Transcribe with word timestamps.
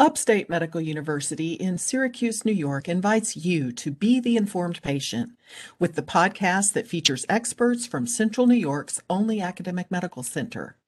Upstate 0.00 0.48
Medical 0.48 0.80
University 0.80 1.52
in 1.52 1.76
Syracuse, 1.76 2.42
New 2.42 2.54
York 2.54 2.88
invites 2.88 3.36
you 3.36 3.70
to 3.72 3.90
be 3.90 4.18
the 4.18 4.34
informed 4.34 4.80
patient 4.80 5.32
with 5.78 5.94
the 5.94 6.00
podcast 6.00 6.72
that 6.72 6.88
features 6.88 7.26
experts 7.28 7.86
from 7.86 8.06
Central 8.06 8.46
New 8.46 8.54
York's 8.54 9.02
only 9.10 9.42
academic 9.42 9.90
medical 9.90 10.22
center. 10.22 10.78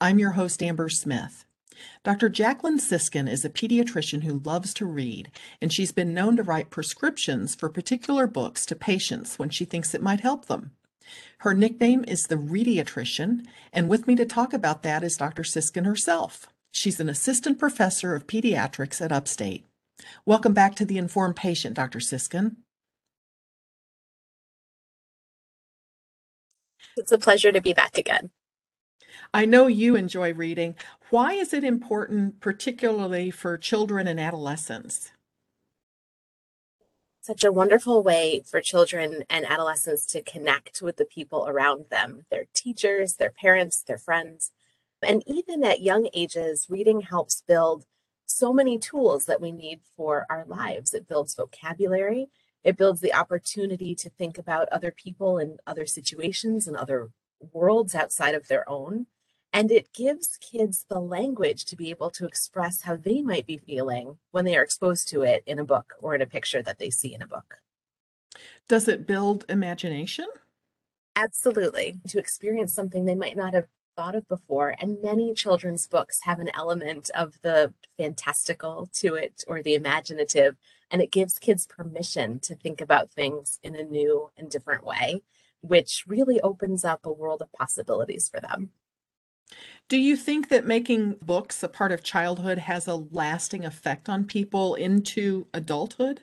I'm 0.00 0.18
your 0.18 0.30
host, 0.30 0.62
Amber 0.62 0.88
Smith. 0.88 1.44
Dr. 2.04 2.30
Jacqueline 2.30 2.78
Siskin 2.78 3.28
is 3.28 3.44
a 3.44 3.50
pediatrician 3.50 4.22
who 4.22 4.40
loves 4.46 4.72
to 4.72 4.86
read, 4.86 5.30
and 5.60 5.70
she's 5.70 5.92
been 5.92 6.14
known 6.14 6.34
to 6.38 6.42
write 6.42 6.70
prescriptions 6.70 7.54
for 7.54 7.68
particular 7.68 8.26
books 8.26 8.64
to 8.64 8.74
patients 8.74 9.38
when 9.38 9.50
she 9.50 9.66
thinks 9.66 9.94
it 9.94 10.00
might 10.00 10.20
help 10.20 10.46
them. 10.46 10.70
Her 11.40 11.52
nickname 11.52 12.02
is 12.08 12.22
the 12.22 12.36
Readiatrician, 12.36 13.44
and 13.74 13.90
with 13.90 14.06
me 14.06 14.16
to 14.16 14.24
talk 14.24 14.54
about 14.54 14.82
that 14.84 15.04
is 15.04 15.18
Dr. 15.18 15.44
Siskin 15.44 15.84
herself. 15.84 16.46
She's 16.74 16.98
an 16.98 17.08
assistant 17.08 17.60
professor 17.60 18.16
of 18.16 18.26
pediatrics 18.26 19.00
at 19.00 19.12
Upstate. 19.12 19.64
Welcome 20.26 20.54
back 20.54 20.74
to 20.74 20.84
the 20.84 20.98
Informed 20.98 21.36
Patient, 21.36 21.76
Dr. 21.76 22.00
Siskin. 22.00 22.56
It's 26.96 27.12
a 27.12 27.18
pleasure 27.18 27.52
to 27.52 27.60
be 27.60 27.74
back 27.74 27.96
again. 27.96 28.30
I 29.32 29.46
know 29.46 29.68
you 29.68 29.94
enjoy 29.94 30.34
reading. 30.34 30.74
Why 31.10 31.34
is 31.34 31.54
it 31.54 31.62
important, 31.62 32.40
particularly 32.40 33.30
for 33.30 33.56
children 33.56 34.08
and 34.08 34.18
adolescents? 34.18 35.12
Such 37.20 37.44
a 37.44 37.52
wonderful 37.52 38.02
way 38.02 38.42
for 38.44 38.60
children 38.60 39.22
and 39.30 39.46
adolescents 39.46 40.06
to 40.06 40.22
connect 40.22 40.82
with 40.82 40.96
the 40.96 41.04
people 41.04 41.46
around 41.46 41.84
them 41.90 42.26
their 42.32 42.46
teachers, 42.52 43.14
their 43.14 43.30
parents, 43.30 43.80
their 43.80 43.96
friends. 43.96 44.50
And 45.04 45.22
even 45.26 45.64
at 45.64 45.82
young 45.82 46.08
ages, 46.12 46.66
reading 46.68 47.02
helps 47.02 47.42
build 47.46 47.84
so 48.26 48.52
many 48.52 48.78
tools 48.78 49.26
that 49.26 49.40
we 49.40 49.52
need 49.52 49.80
for 49.96 50.26
our 50.30 50.44
lives. 50.46 50.94
It 50.94 51.06
builds 51.08 51.34
vocabulary, 51.34 52.28
it 52.62 52.76
builds 52.76 53.00
the 53.00 53.14
opportunity 53.14 53.94
to 53.94 54.08
think 54.08 54.38
about 54.38 54.68
other 54.70 54.90
people 54.90 55.38
and 55.38 55.60
other 55.66 55.86
situations 55.86 56.66
and 56.66 56.76
other 56.76 57.10
worlds 57.52 57.94
outside 57.94 58.34
of 58.34 58.48
their 58.48 58.68
own. 58.68 59.06
And 59.52 59.70
it 59.70 59.92
gives 59.92 60.36
kids 60.38 60.84
the 60.88 60.98
language 60.98 61.64
to 61.66 61.76
be 61.76 61.90
able 61.90 62.10
to 62.12 62.26
express 62.26 62.82
how 62.82 62.96
they 62.96 63.22
might 63.22 63.46
be 63.46 63.58
feeling 63.58 64.18
when 64.32 64.44
they 64.44 64.56
are 64.56 64.64
exposed 64.64 65.06
to 65.08 65.22
it 65.22 65.44
in 65.46 65.60
a 65.60 65.64
book 65.64 65.94
or 66.00 66.14
in 66.14 66.22
a 66.22 66.26
picture 66.26 66.62
that 66.62 66.78
they 66.78 66.90
see 66.90 67.14
in 67.14 67.22
a 67.22 67.28
book. 67.28 67.58
Does 68.68 68.88
it 68.88 69.06
build 69.06 69.44
imagination? 69.48 70.26
Absolutely. 71.14 72.00
To 72.08 72.18
experience 72.18 72.72
something 72.72 73.04
they 73.04 73.14
might 73.14 73.36
not 73.36 73.54
have 73.54 73.68
thought 73.96 74.14
of 74.14 74.28
before. 74.28 74.74
And 74.80 75.02
many 75.02 75.34
children's 75.34 75.86
books 75.86 76.20
have 76.22 76.38
an 76.38 76.50
element 76.54 77.10
of 77.14 77.40
the 77.42 77.72
fantastical 77.98 78.88
to 78.94 79.14
it 79.14 79.44
or 79.46 79.62
the 79.62 79.74
imaginative. 79.74 80.56
And 80.90 81.00
it 81.02 81.10
gives 81.10 81.38
kids 81.38 81.66
permission 81.66 82.40
to 82.40 82.54
think 82.54 82.80
about 82.80 83.10
things 83.10 83.58
in 83.62 83.74
a 83.74 83.82
new 83.82 84.30
and 84.36 84.50
different 84.50 84.84
way, 84.84 85.22
which 85.60 86.04
really 86.06 86.40
opens 86.40 86.84
up 86.84 87.04
a 87.04 87.12
world 87.12 87.42
of 87.42 87.52
possibilities 87.52 88.28
for 88.28 88.40
them. 88.40 88.70
Do 89.88 89.98
you 89.98 90.16
think 90.16 90.48
that 90.48 90.66
making 90.66 91.16
books 91.22 91.62
a 91.62 91.68
part 91.68 91.92
of 91.92 92.02
childhood 92.02 92.58
has 92.58 92.86
a 92.86 92.94
lasting 92.96 93.64
effect 93.64 94.08
on 94.08 94.24
people 94.24 94.74
into 94.74 95.46
adulthood? 95.52 96.22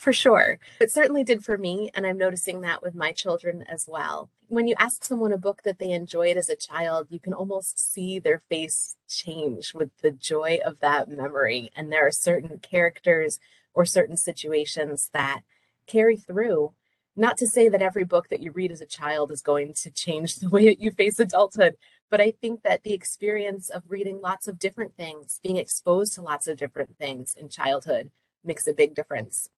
For 0.00 0.14
sure. 0.14 0.58
It 0.80 0.90
certainly 0.90 1.24
did 1.24 1.44
for 1.44 1.58
me. 1.58 1.90
And 1.92 2.06
I'm 2.06 2.16
noticing 2.16 2.62
that 2.62 2.82
with 2.82 2.94
my 2.94 3.12
children 3.12 3.64
as 3.68 3.84
well. 3.86 4.30
When 4.48 4.66
you 4.66 4.74
ask 4.78 5.04
someone 5.04 5.30
a 5.30 5.36
book 5.36 5.60
that 5.64 5.78
they 5.78 5.90
enjoyed 5.90 6.38
as 6.38 6.48
a 6.48 6.56
child, 6.56 7.08
you 7.10 7.20
can 7.20 7.34
almost 7.34 7.78
see 7.78 8.18
their 8.18 8.40
face 8.48 8.96
change 9.10 9.74
with 9.74 9.90
the 10.00 10.10
joy 10.10 10.58
of 10.64 10.80
that 10.80 11.10
memory. 11.10 11.70
And 11.76 11.92
there 11.92 12.06
are 12.06 12.12
certain 12.12 12.60
characters 12.60 13.40
or 13.74 13.84
certain 13.84 14.16
situations 14.16 15.10
that 15.12 15.42
carry 15.86 16.16
through. 16.16 16.72
Not 17.14 17.36
to 17.36 17.46
say 17.46 17.68
that 17.68 17.82
every 17.82 18.04
book 18.04 18.30
that 18.30 18.40
you 18.40 18.52
read 18.52 18.72
as 18.72 18.80
a 18.80 18.86
child 18.86 19.30
is 19.30 19.42
going 19.42 19.74
to 19.82 19.90
change 19.90 20.36
the 20.36 20.48
way 20.48 20.64
that 20.64 20.80
you 20.80 20.92
face 20.92 21.20
adulthood, 21.20 21.76
but 22.08 22.22
I 22.22 22.30
think 22.30 22.62
that 22.62 22.84
the 22.84 22.94
experience 22.94 23.68
of 23.68 23.82
reading 23.86 24.22
lots 24.22 24.48
of 24.48 24.58
different 24.58 24.96
things, 24.96 25.40
being 25.42 25.58
exposed 25.58 26.14
to 26.14 26.22
lots 26.22 26.48
of 26.48 26.56
different 26.56 26.96
things 26.96 27.34
in 27.38 27.50
childhood, 27.50 28.10
makes 28.42 28.66
a 28.66 28.72
big 28.72 28.94
difference. 28.94 29.50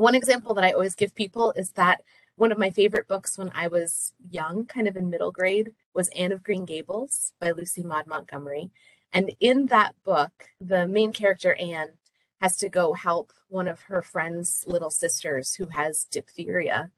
One 0.00 0.14
example 0.14 0.54
that 0.54 0.64
I 0.64 0.72
always 0.72 0.94
give 0.94 1.14
people 1.14 1.52
is 1.56 1.72
that 1.72 2.00
one 2.36 2.52
of 2.52 2.56
my 2.56 2.70
favorite 2.70 3.06
books 3.06 3.36
when 3.36 3.50
I 3.54 3.68
was 3.68 4.14
young, 4.30 4.64
kind 4.64 4.88
of 4.88 4.96
in 4.96 5.10
middle 5.10 5.30
grade, 5.30 5.74
was 5.92 6.08
Anne 6.16 6.32
of 6.32 6.42
Green 6.42 6.64
Gables 6.64 7.34
by 7.38 7.50
Lucy 7.50 7.82
Maud 7.82 8.06
Montgomery. 8.06 8.70
And 9.12 9.30
in 9.40 9.66
that 9.66 9.94
book, 10.02 10.32
the 10.58 10.88
main 10.88 11.12
character, 11.12 11.54
Anne, 11.56 11.90
has 12.40 12.56
to 12.56 12.70
go 12.70 12.94
help 12.94 13.34
one 13.48 13.68
of 13.68 13.82
her 13.82 14.00
friend's 14.00 14.64
little 14.66 14.88
sisters 14.88 15.52
who 15.56 15.66
has 15.66 16.04
diphtheria. 16.10 16.90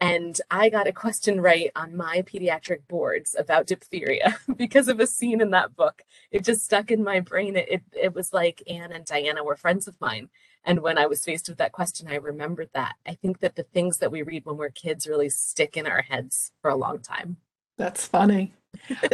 And 0.00 0.38
I 0.50 0.68
got 0.68 0.86
a 0.86 0.92
question 0.92 1.40
right 1.40 1.70
on 1.74 1.96
my 1.96 2.22
pediatric 2.22 2.86
boards 2.86 3.34
about 3.38 3.66
diphtheria 3.66 4.38
because 4.56 4.88
of 4.88 5.00
a 5.00 5.06
scene 5.06 5.40
in 5.40 5.50
that 5.50 5.74
book. 5.74 6.02
It 6.30 6.44
just 6.44 6.64
stuck 6.64 6.90
in 6.90 7.02
my 7.02 7.20
brain. 7.20 7.56
It, 7.56 7.68
it, 7.68 7.82
it 7.92 8.14
was 8.14 8.32
like 8.32 8.62
Anne 8.68 8.92
and 8.92 9.06
Diana 9.06 9.42
were 9.42 9.56
friends 9.56 9.88
of 9.88 9.98
mine. 10.00 10.28
And 10.64 10.80
when 10.80 10.98
I 10.98 11.06
was 11.06 11.24
faced 11.24 11.48
with 11.48 11.58
that 11.58 11.72
question, 11.72 12.08
I 12.08 12.16
remembered 12.16 12.70
that. 12.74 12.96
I 13.06 13.14
think 13.14 13.40
that 13.40 13.54
the 13.54 13.62
things 13.62 13.98
that 13.98 14.10
we 14.10 14.22
read 14.22 14.44
when 14.44 14.56
we're 14.56 14.70
kids 14.70 15.06
really 15.06 15.30
stick 15.30 15.76
in 15.76 15.86
our 15.86 16.02
heads 16.02 16.52
for 16.60 16.70
a 16.70 16.76
long 16.76 16.98
time. 16.98 17.36
That's 17.78 18.06
funny. 18.06 18.52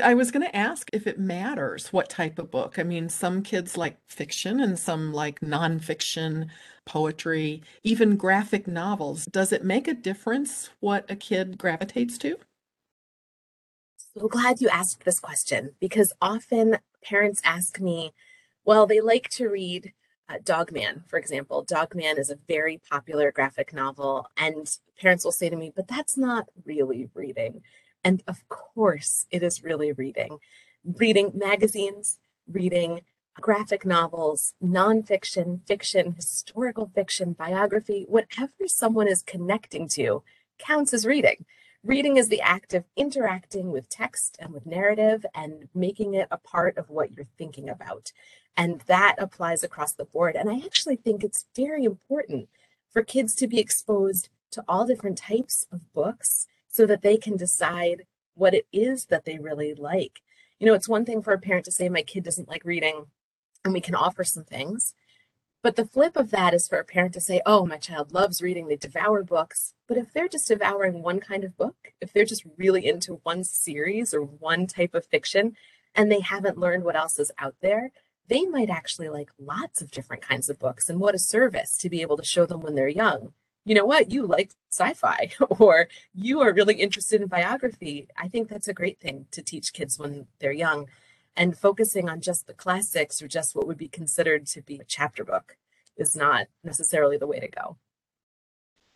I 0.02 0.14
was 0.14 0.30
going 0.30 0.44
to 0.44 0.56
ask 0.56 0.88
if 0.92 1.06
it 1.06 1.18
matters 1.18 1.92
what 1.92 2.08
type 2.08 2.38
of 2.38 2.50
book. 2.50 2.78
I 2.78 2.82
mean, 2.82 3.08
some 3.08 3.42
kids 3.42 3.76
like 3.76 3.96
fiction 4.08 4.60
and 4.60 4.78
some 4.78 5.12
like 5.12 5.40
nonfiction, 5.40 6.48
poetry, 6.84 7.62
even 7.82 8.16
graphic 8.16 8.66
novels. 8.66 9.26
Does 9.26 9.52
it 9.52 9.64
make 9.64 9.88
a 9.88 9.94
difference 9.94 10.70
what 10.80 11.10
a 11.10 11.16
kid 11.16 11.58
gravitates 11.58 12.18
to? 12.18 12.38
So 14.14 14.28
glad 14.28 14.60
you 14.60 14.68
asked 14.68 15.04
this 15.04 15.20
question 15.20 15.70
because 15.80 16.12
often 16.20 16.78
parents 17.02 17.40
ask 17.44 17.80
me, 17.80 18.12
well, 18.64 18.86
they 18.86 19.00
like 19.00 19.28
to 19.30 19.48
read 19.48 19.92
uh, 20.28 20.38
Dog 20.44 20.70
Man, 20.72 21.04
for 21.08 21.18
example. 21.18 21.62
Dog 21.62 21.94
Man 21.94 22.18
is 22.18 22.30
a 22.30 22.38
very 22.46 22.80
popular 22.90 23.32
graphic 23.32 23.72
novel, 23.72 24.26
and 24.36 24.70
parents 25.00 25.24
will 25.24 25.32
say 25.32 25.48
to 25.48 25.56
me, 25.56 25.72
but 25.74 25.88
that's 25.88 26.16
not 26.16 26.46
really 26.64 27.08
reading. 27.14 27.62
And 28.04 28.22
of 28.26 28.48
course, 28.48 29.26
it 29.30 29.42
is 29.42 29.62
really 29.62 29.92
reading. 29.92 30.28
Oh. 30.32 30.40
Reading 30.84 31.32
magazines, 31.34 32.18
reading 32.50 33.02
graphic 33.40 33.86
novels, 33.86 34.54
nonfiction, 34.62 35.66
fiction, 35.66 36.14
historical 36.14 36.90
fiction, 36.94 37.32
biography, 37.32 38.04
whatever 38.08 38.66
someone 38.66 39.08
is 39.08 39.22
connecting 39.22 39.88
to 39.88 40.22
counts 40.58 40.92
as 40.92 41.06
reading. 41.06 41.44
Reading 41.84 42.16
is 42.16 42.28
the 42.28 42.40
act 42.40 42.74
of 42.74 42.84
interacting 42.96 43.72
with 43.72 43.88
text 43.88 44.36
and 44.38 44.52
with 44.52 44.66
narrative 44.66 45.26
and 45.34 45.68
making 45.74 46.14
it 46.14 46.28
a 46.30 46.38
part 46.38 46.76
of 46.76 46.90
what 46.90 47.12
you're 47.12 47.26
thinking 47.38 47.68
about. 47.68 48.12
And 48.56 48.82
that 48.86 49.16
applies 49.18 49.64
across 49.64 49.92
the 49.94 50.04
board. 50.04 50.36
And 50.36 50.48
I 50.48 50.58
actually 50.64 50.96
think 50.96 51.24
it's 51.24 51.46
very 51.56 51.84
important 51.84 52.48
for 52.92 53.02
kids 53.02 53.34
to 53.36 53.48
be 53.48 53.58
exposed 53.58 54.28
to 54.52 54.62
all 54.68 54.86
different 54.86 55.18
types 55.18 55.66
of 55.72 55.92
books 55.92 56.46
so 56.72 56.86
that 56.86 57.02
they 57.02 57.16
can 57.16 57.36
decide 57.36 58.06
what 58.34 58.54
it 58.54 58.66
is 58.72 59.04
that 59.06 59.24
they 59.24 59.38
really 59.38 59.74
like. 59.74 60.20
You 60.58 60.66
know, 60.66 60.74
it's 60.74 60.88
one 60.88 61.04
thing 61.04 61.22
for 61.22 61.32
a 61.32 61.38
parent 61.38 61.66
to 61.66 61.70
say, 61.70 61.88
my 61.88 62.02
kid 62.02 62.24
doesn't 62.24 62.48
like 62.48 62.64
reading, 62.64 63.06
and 63.64 63.72
we 63.72 63.80
can 63.80 63.94
offer 63.94 64.24
some 64.24 64.44
things. 64.44 64.94
But 65.62 65.76
the 65.76 65.84
flip 65.84 66.16
of 66.16 66.30
that 66.30 66.54
is 66.54 66.66
for 66.66 66.78
a 66.78 66.84
parent 66.84 67.14
to 67.14 67.20
say, 67.20 67.40
oh, 67.46 67.64
my 67.66 67.76
child 67.76 68.12
loves 68.12 68.42
reading, 68.42 68.66
they 68.66 68.76
devour 68.76 69.22
books. 69.22 69.74
But 69.86 69.96
if 69.96 70.12
they're 70.12 70.28
just 70.28 70.48
devouring 70.48 71.02
one 71.02 71.20
kind 71.20 71.44
of 71.44 71.56
book, 71.56 71.92
if 72.00 72.12
they're 72.12 72.24
just 72.24 72.44
really 72.56 72.88
into 72.88 73.20
one 73.22 73.44
series 73.44 74.12
or 74.12 74.22
one 74.22 74.66
type 74.66 74.94
of 74.94 75.06
fiction, 75.06 75.54
and 75.94 76.10
they 76.10 76.20
haven't 76.20 76.58
learned 76.58 76.84
what 76.84 76.96
else 76.96 77.18
is 77.18 77.30
out 77.38 77.54
there, 77.60 77.92
they 78.28 78.46
might 78.46 78.70
actually 78.70 79.10
like 79.10 79.30
lots 79.38 79.82
of 79.82 79.90
different 79.90 80.22
kinds 80.22 80.48
of 80.48 80.58
books. 80.58 80.88
And 80.88 80.98
what 80.98 81.14
a 81.14 81.18
service 81.18 81.76
to 81.78 81.90
be 81.90 82.00
able 82.00 82.16
to 82.16 82.24
show 82.24 82.46
them 82.46 82.60
when 82.60 82.74
they're 82.74 82.88
young. 82.88 83.34
You 83.64 83.74
know 83.76 83.84
what? 83.84 84.10
You 84.10 84.26
like 84.26 84.50
sci 84.70 84.92
fi 84.94 85.32
or 85.58 85.88
you 86.14 86.40
are 86.40 86.52
really 86.52 86.74
interested 86.74 87.22
in 87.22 87.28
biography. 87.28 88.08
I 88.16 88.28
think 88.28 88.48
that's 88.48 88.68
a 88.68 88.74
great 88.74 89.00
thing 89.00 89.26
to 89.30 89.42
teach 89.42 89.72
kids 89.72 89.98
when 89.98 90.26
they're 90.40 90.52
young 90.52 90.88
and 91.36 91.56
focusing 91.56 92.08
on 92.08 92.20
just 92.20 92.46
the 92.46 92.54
classics 92.54 93.22
or 93.22 93.28
just 93.28 93.54
what 93.54 93.66
would 93.66 93.78
be 93.78 93.88
considered 93.88 94.46
to 94.46 94.62
be 94.62 94.76
a 94.76 94.84
chapter 94.84 95.24
book 95.24 95.56
is 95.96 96.16
not 96.16 96.46
necessarily 96.64 97.16
the 97.16 97.26
way 97.26 97.40
to 97.40 97.48
go. 97.48 97.76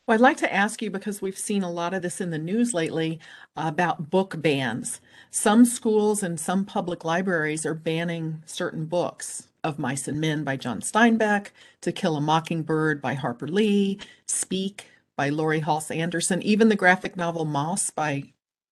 Well, 0.07 0.15
I'd 0.15 0.21
like 0.21 0.37
to 0.39 0.53
ask 0.53 0.83
you 0.83 0.91
because 0.91 1.21
we've 1.21 1.39
seen 1.39 1.65
a 1.65 1.71
lot 1.71 1.93
of 1.93 2.03
this 2.03 2.21
in 2.21 2.31
the 2.31 2.39
news 2.39 2.73
lately 2.73 3.19
about 3.57 4.11
book 4.11 4.41
bans. 4.41 5.01
Some 5.31 5.65
schools 5.65 6.23
and 6.23 6.39
some 6.39 6.65
public 6.65 7.05
libraries 7.05 7.67
are 7.67 7.75
banning 7.75 8.43
certain 8.47 8.87
books 8.87 9.49
of 9.67 9.81
Mice 9.81 10.07
and 10.07 10.21
Men 10.21 10.45
by 10.45 10.57
John 10.57 10.81
Steinbeck, 10.81 11.49
To 11.81 11.91
Kill 11.91 12.17
a 12.17 12.21
Mockingbird 12.21 13.03
by 13.03 13.15
Harper 13.15 13.49
Lee, 13.49 13.99
Speak 14.27 14.87
by 15.17 15.29
Laurie 15.29 15.61
Halse 15.61 15.91
Anderson, 15.91 16.41
even 16.43 16.69
the 16.69 16.77
graphic 16.77 17.17
novel 17.17 17.45
Maus 17.45 17.93
by 17.93 18.23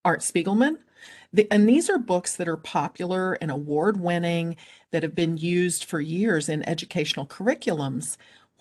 Art 0.05 0.20
Spiegelman. 0.20 0.79
The, 1.32 1.50
and 1.50 1.69
these 1.69 1.91
are 1.91 1.99
books 1.99 2.37
that 2.37 2.46
are 2.46 2.56
popular 2.56 3.32
and 3.35 3.50
award 3.50 4.00
winning 4.00 4.56
that 4.93 5.02
have 5.02 5.17
been 5.17 5.37
used 5.37 5.85
for 5.85 6.00
years 6.00 6.49
in 6.49 6.67
educational 6.69 7.26
curriculums. 7.26 8.17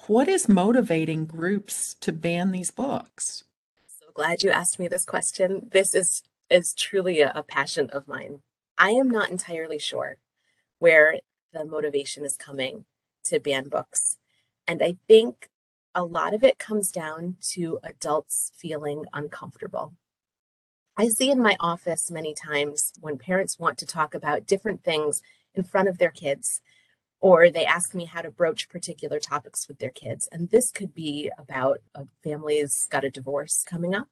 What 0.07 0.27
is 0.27 0.50
motivating 0.50 1.25
groups 1.25 1.94
to 2.01 2.12
ban 2.12 2.51
these 2.51 2.71
books? 2.71 3.44
So 3.88 4.07
glad 4.13 4.41
you 4.41 4.50
asked 4.50 4.80
me 4.80 4.88
this 4.88 5.06
question. 5.06 5.69
This 5.71 5.94
is 5.94 6.24
is 6.50 6.74
truly 6.74 7.21
a, 7.21 7.31
a 7.35 7.44
passion 7.44 7.89
of 7.91 8.07
mine. 8.07 8.39
I 8.77 8.89
am 8.89 9.09
not 9.09 9.30
entirely 9.30 9.80
sure 9.80 10.18
where 10.80 11.19
the 11.53 11.65
motivation 11.65 12.25
is 12.25 12.35
coming 12.35 12.85
to 13.25 13.39
ban 13.39 13.69
books. 13.69 14.17
And 14.67 14.81
I 14.81 14.97
think 15.07 15.50
a 15.95 16.03
lot 16.03 16.33
of 16.33 16.44
it 16.44 16.57
comes 16.57 16.91
down 16.91 17.38
to 17.51 17.79
adults 17.83 18.51
feeling 18.55 19.05
uncomfortable. 19.13 19.94
I 20.97 21.07
see 21.07 21.31
in 21.31 21.41
my 21.41 21.55
office 21.59 22.11
many 22.11 22.33
times 22.33 22.94
when 23.00 23.17
parents 23.17 23.59
want 23.59 23.77
to 23.79 23.85
talk 23.85 24.13
about 24.13 24.45
different 24.45 24.83
things 24.83 25.21
in 25.55 25.63
front 25.63 25.88
of 25.88 25.97
their 25.97 26.11
kids, 26.11 26.61
or 27.19 27.50
they 27.50 27.65
ask 27.65 27.95
me 27.95 28.06
how 28.06 28.21
to 28.21 28.31
broach 28.31 28.69
particular 28.69 29.19
topics 29.19 29.67
with 29.67 29.79
their 29.79 29.89
kids. 29.89 30.27
And 30.31 30.49
this 30.49 30.71
could 30.71 30.94
be 30.94 31.31
about 31.38 31.79
a 31.95 32.06
family's 32.23 32.88
got 32.91 33.06
a 33.06 33.09
divorce 33.09 33.63
coming 33.67 33.95
up. 33.95 34.07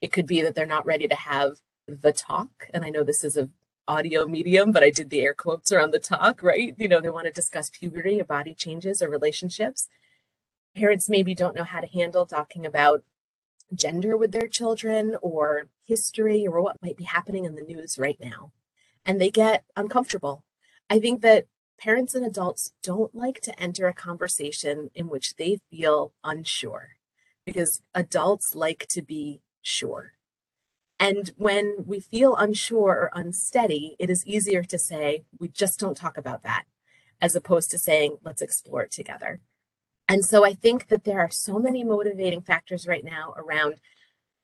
It 0.00 0.12
could 0.12 0.26
be 0.26 0.42
that 0.42 0.54
they're 0.54 0.66
not 0.66 0.86
ready 0.86 1.08
to 1.08 1.14
have 1.14 1.56
the 1.86 2.12
talk. 2.12 2.68
And 2.72 2.84
I 2.84 2.90
know 2.90 3.02
this 3.02 3.24
is 3.24 3.36
a 3.36 3.48
audio 3.86 4.26
medium, 4.26 4.72
but 4.72 4.82
I 4.82 4.90
did 4.90 5.10
the 5.10 5.20
air 5.22 5.34
quotes 5.34 5.72
around 5.72 5.92
the 5.92 5.98
talk, 5.98 6.42
right? 6.42 6.74
You 6.78 6.88
know, 6.88 7.00
they 7.00 7.10
want 7.10 7.26
to 7.26 7.32
discuss 7.32 7.70
puberty 7.70 8.20
or 8.20 8.24
body 8.24 8.54
changes 8.54 9.02
or 9.02 9.08
relationships. 9.08 9.88
Parents 10.76 11.08
maybe 11.08 11.34
don't 11.34 11.56
know 11.56 11.64
how 11.64 11.80
to 11.80 11.86
handle 11.86 12.26
talking 12.26 12.66
about 12.66 13.04
gender 13.74 14.16
with 14.16 14.32
their 14.32 14.48
children 14.48 15.16
or 15.22 15.68
history 15.86 16.46
or 16.46 16.60
what 16.60 16.82
might 16.82 16.96
be 16.96 17.04
happening 17.04 17.44
in 17.44 17.54
the 17.54 17.62
news 17.62 17.98
right 17.98 18.18
now. 18.20 18.52
And 19.04 19.20
they 19.20 19.30
get 19.30 19.64
uncomfortable. 19.76 20.44
I 20.88 20.98
think 20.98 21.20
that 21.22 21.46
parents 21.78 22.14
and 22.14 22.24
adults 22.24 22.72
don't 22.82 23.14
like 23.14 23.40
to 23.42 23.60
enter 23.60 23.86
a 23.86 23.94
conversation 23.94 24.90
in 24.94 25.08
which 25.08 25.36
they 25.36 25.58
feel 25.70 26.12
unsure 26.22 26.90
because 27.44 27.82
adults 27.94 28.54
like 28.54 28.86
to 28.88 29.02
be 29.02 29.40
sure. 29.62 30.12
And 30.98 31.32
when 31.36 31.84
we 31.86 32.00
feel 32.00 32.36
unsure 32.36 32.92
or 32.92 33.10
unsteady, 33.14 33.96
it 33.98 34.10
is 34.10 34.26
easier 34.26 34.62
to 34.62 34.78
say, 34.78 35.24
we 35.38 35.48
just 35.48 35.80
don't 35.80 35.96
talk 35.96 36.16
about 36.16 36.42
that, 36.44 36.64
as 37.20 37.34
opposed 37.34 37.70
to 37.72 37.78
saying, 37.78 38.18
let's 38.24 38.42
explore 38.42 38.82
it 38.82 38.92
together. 38.92 39.40
And 40.08 40.24
so 40.24 40.44
I 40.44 40.54
think 40.54 40.88
that 40.88 41.04
there 41.04 41.20
are 41.20 41.30
so 41.30 41.58
many 41.58 41.82
motivating 41.82 42.42
factors 42.42 42.86
right 42.86 43.04
now 43.04 43.34
around 43.36 43.76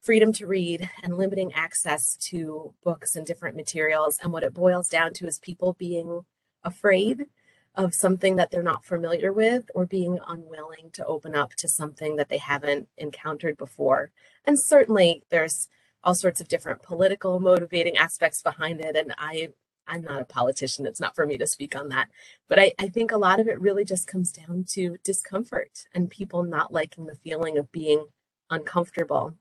freedom 0.01 0.33
to 0.33 0.47
read 0.47 0.89
and 1.03 1.19
limiting 1.19 1.53
access 1.53 2.17
to 2.17 2.75
books 2.83 3.17
and 3.17 3.27
different 3.27 3.57
materials. 3.57 4.19
And 4.23 4.33
what 4.33 4.43
it 4.43 4.55
boils 4.55 4.89
down 4.89 5.13
to 5.15 5.27
is 5.27 5.39
people 5.39 5.75
being 5.75 6.25
afraid 6.65 7.27
of 7.75 7.95
something 7.95 8.37
that 8.37 8.51
they're 8.51 8.63
not 8.63 8.85
familiar 8.85 9.33
with 9.33 9.71
or 9.75 9.87
being 9.87 10.19
unwilling 10.27 10.91
to 10.95 11.05
open 11.05 11.35
up 11.35 11.55
to 11.55 11.69
something 11.69 12.17
that 12.17 12.29
they 12.29 12.39
haven't 12.39 12.89
encountered 12.97 13.57
before. 13.57 14.11
And 14.45 14.59
certainly 14.59 15.23
there's 15.31 15.69
all 16.03 16.15
sorts 16.15 16.41
of 16.41 16.49
different 16.49 16.83
political 16.83 17.41
motivating 17.41 17.97
aspects 17.97 18.43
behind 18.43 18.81
it. 18.81 18.97
And 18.97 19.15
I 19.19 19.51
I'm 19.91 20.03
not 20.03 20.23
a 20.23 20.25
politician. 20.25 20.87
It's 20.87 21.01
not 21.01 21.17
for 21.17 21.27
me 21.27 21.37
to 21.39 21.47
speak 21.47 21.75
on 21.75 21.89
that. 21.89 22.09
But 22.49 22.61
I, 22.61 22.73
I 22.79 22.89
think 22.89 23.11
a 23.11 23.19
lot 23.19 23.41
of 23.41 23.49
it 23.49 23.61
really 23.61 23.85
just 23.85 24.07
comes 24.07 24.31
down 24.31 24.65
to 24.71 24.97
discomfort 25.03 25.87
and 25.93 26.09
people 26.09 26.45
not 26.45 26.73
liking 26.73 27.07
the 27.07 27.17
feeling 27.17 27.59
of 27.59 27.73
being 27.73 28.07
uncomfortable. 28.51 29.35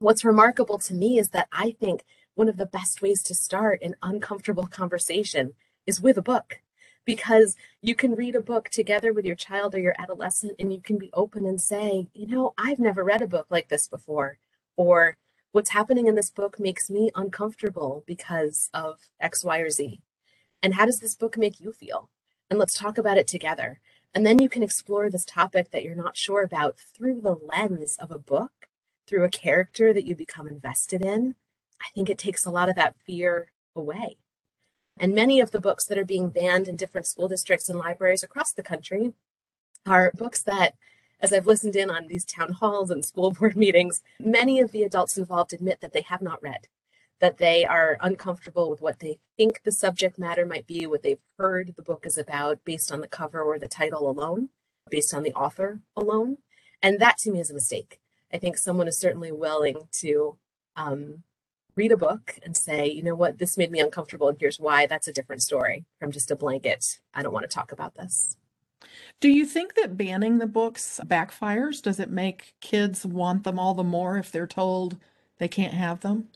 What's 0.00 0.24
remarkable 0.24 0.78
to 0.78 0.94
me 0.94 1.18
is 1.18 1.30
that 1.30 1.48
I 1.52 1.76
think 1.78 2.04
one 2.34 2.48
of 2.48 2.56
the 2.56 2.66
best 2.66 3.02
ways 3.02 3.22
to 3.24 3.34
start 3.34 3.82
an 3.82 3.94
uncomfortable 4.02 4.66
conversation 4.66 5.52
is 5.86 6.00
with 6.00 6.18
a 6.18 6.22
book 6.22 6.60
because 7.04 7.54
you 7.80 7.94
can 7.94 8.14
read 8.14 8.34
a 8.34 8.40
book 8.40 8.68
together 8.70 9.12
with 9.12 9.24
your 9.24 9.36
child 9.36 9.74
or 9.74 9.78
your 9.78 9.94
adolescent 9.98 10.54
and 10.58 10.72
you 10.72 10.80
can 10.80 10.98
be 10.98 11.10
open 11.12 11.46
and 11.46 11.60
say, 11.60 12.08
you 12.14 12.26
know, 12.26 12.54
I've 12.58 12.78
never 12.78 13.04
read 13.04 13.22
a 13.22 13.28
book 13.28 13.46
like 13.50 13.68
this 13.68 13.86
before. 13.86 14.38
Or 14.76 15.16
what's 15.54 15.70
happening 15.70 16.08
in 16.08 16.16
this 16.16 16.30
book 16.30 16.58
makes 16.58 16.90
me 16.90 17.12
uncomfortable 17.14 18.02
because 18.08 18.68
of 18.74 18.98
X, 19.20 19.44
Y, 19.44 19.58
or 19.58 19.70
Z. 19.70 20.00
And 20.60 20.74
how 20.74 20.84
does 20.84 20.98
this 20.98 21.14
book 21.14 21.38
make 21.38 21.60
you 21.60 21.70
feel? 21.70 22.10
And 22.50 22.58
let's 22.58 22.76
talk 22.76 22.98
about 22.98 23.18
it 23.18 23.28
together. 23.28 23.78
And 24.12 24.26
then 24.26 24.40
you 24.40 24.48
can 24.48 24.64
explore 24.64 25.08
this 25.08 25.24
topic 25.24 25.70
that 25.70 25.84
you're 25.84 25.94
not 25.94 26.16
sure 26.16 26.42
about 26.42 26.76
through 26.78 27.20
the 27.20 27.36
lens 27.36 27.96
of 28.00 28.10
a 28.10 28.18
book, 28.18 28.50
through 29.06 29.22
a 29.22 29.28
character 29.28 29.92
that 29.92 30.04
you 30.04 30.16
become 30.16 30.48
invested 30.48 31.02
in. 31.02 31.36
I 31.80 31.86
think 31.94 32.10
it 32.10 32.18
takes 32.18 32.44
a 32.44 32.50
lot 32.50 32.68
of 32.68 32.74
that 32.74 32.96
fear 33.06 33.52
away. 33.76 34.16
And 34.98 35.14
many 35.14 35.38
of 35.38 35.52
the 35.52 35.60
books 35.60 35.84
that 35.86 35.98
are 35.98 36.04
being 36.04 36.30
banned 36.30 36.66
in 36.66 36.74
different 36.74 37.06
school 37.06 37.28
districts 37.28 37.68
and 37.68 37.78
libraries 37.78 38.24
across 38.24 38.50
the 38.50 38.64
country 38.64 39.12
are 39.86 40.10
books 40.16 40.42
that 40.42 40.74
as 41.20 41.32
I've 41.32 41.46
listened 41.46 41.76
in 41.76 41.90
on 41.90 42.06
these 42.06 42.24
town 42.24 42.52
halls 42.52 42.90
and 42.90 43.04
school 43.04 43.30
board 43.38 43.56
meetings, 43.56 44.02
many 44.20 44.60
of 44.60 44.72
the 44.72 44.82
adults 44.82 45.18
involved 45.18 45.52
admit 45.52 45.80
that 45.80 45.92
they 45.92 46.02
have 46.02 46.22
not 46.22 46.42
read, 46.42 46.68
that 47.20 47.38
they 47.38 47.64
are 47.64 47.98
uncomfortable 48.00 48.70
with 48.70 48.80
what 48.80 49.00
they 49.00 49.18
think 49.36 49.62
the 49.62 49.72
subject 49.72 50.18
matter 50.18 50.46
might 50.46 50.66
be, 50.66 50.86
what 50.86 51.02
they've 51.02 51.22
heard 51.38 51.72
the 51.76 51.82
book 51.82 52.06
is 52.06 52.18
about 52.18 52.64
based 52.64 52.92
on 52.92 53.00
the 53.00 53.08
cover 53.08 53.42
or 53.42 53.58
the 53.58 53.68
title 53.68 54.08
alone, 54.08 54.50
based 54.90 55.14
on 55.14 55.22
the 55.22 55.32
author 55.34 55.80
alone. 55.96 56.38
And 56.82 57.00
that 57.00 57.18
to 57.18 57.30
me 57.30 57.40
is 57.40 57.50
a 57.50 57.54
mistake. 57.54 58.00
I 58.32 58.38
think 58.38 58.58
someone 58.58 58.88
is 58.88 58.98
certainly 58.98 59.32
willing 59.32 59.88
to 60.00 60.36
um, 60.76 61.22
read 61.76 61.92
a 61.92 61.96
book 61.96 62.38
and 62.44 62.56
say, 62.56 62.88
you 62.88 63.02
know 63.02 63.14
what, 63.14 63.38
this 63.38 63.56
made 63.56 63.70
me 63.70 63.80
uncomfortable 63.80 64.28
and 64.28 64.36
here's 64.38 64.60
why. 64.60 64.86
That's 64.86 65.08
a 65.08 65.12
different 65.12 65.42
story 65.42 65.84
from 65.98 66.12
just 66.12 66.30
a 66.30 66.36
blanket. 66.36 66.98
I 67.14 67.22
don't 67.22 67.32
want 67.32 67.48
to 67.48 67.54
talk 67.54 67.72
about 67.72 67.94
this. 67.94 68.36
Do 69.20 69.28
you 69.28 69.46
think 69.46 69.74
that 69.74 69.96
banning 69.96 70.38
the 70.38 70.46
books 70.46 71.00
backfires? 71.06 71.82
Does 71.82 72.00
it 72.00 72.10
make 72.10 72.54
kids 72.60 73.04
want 73.06 73.44
them 73.44 73.58
all 73.58 73.74
the 73.74 73.84
more 73.84 74.18
if 74.18 74.30
they're 74.30 74.46
told 74.46 74.98
they 75.38 75.48
can't 75.48 75.74
have 75.74 76.00
them? 76.00 76.28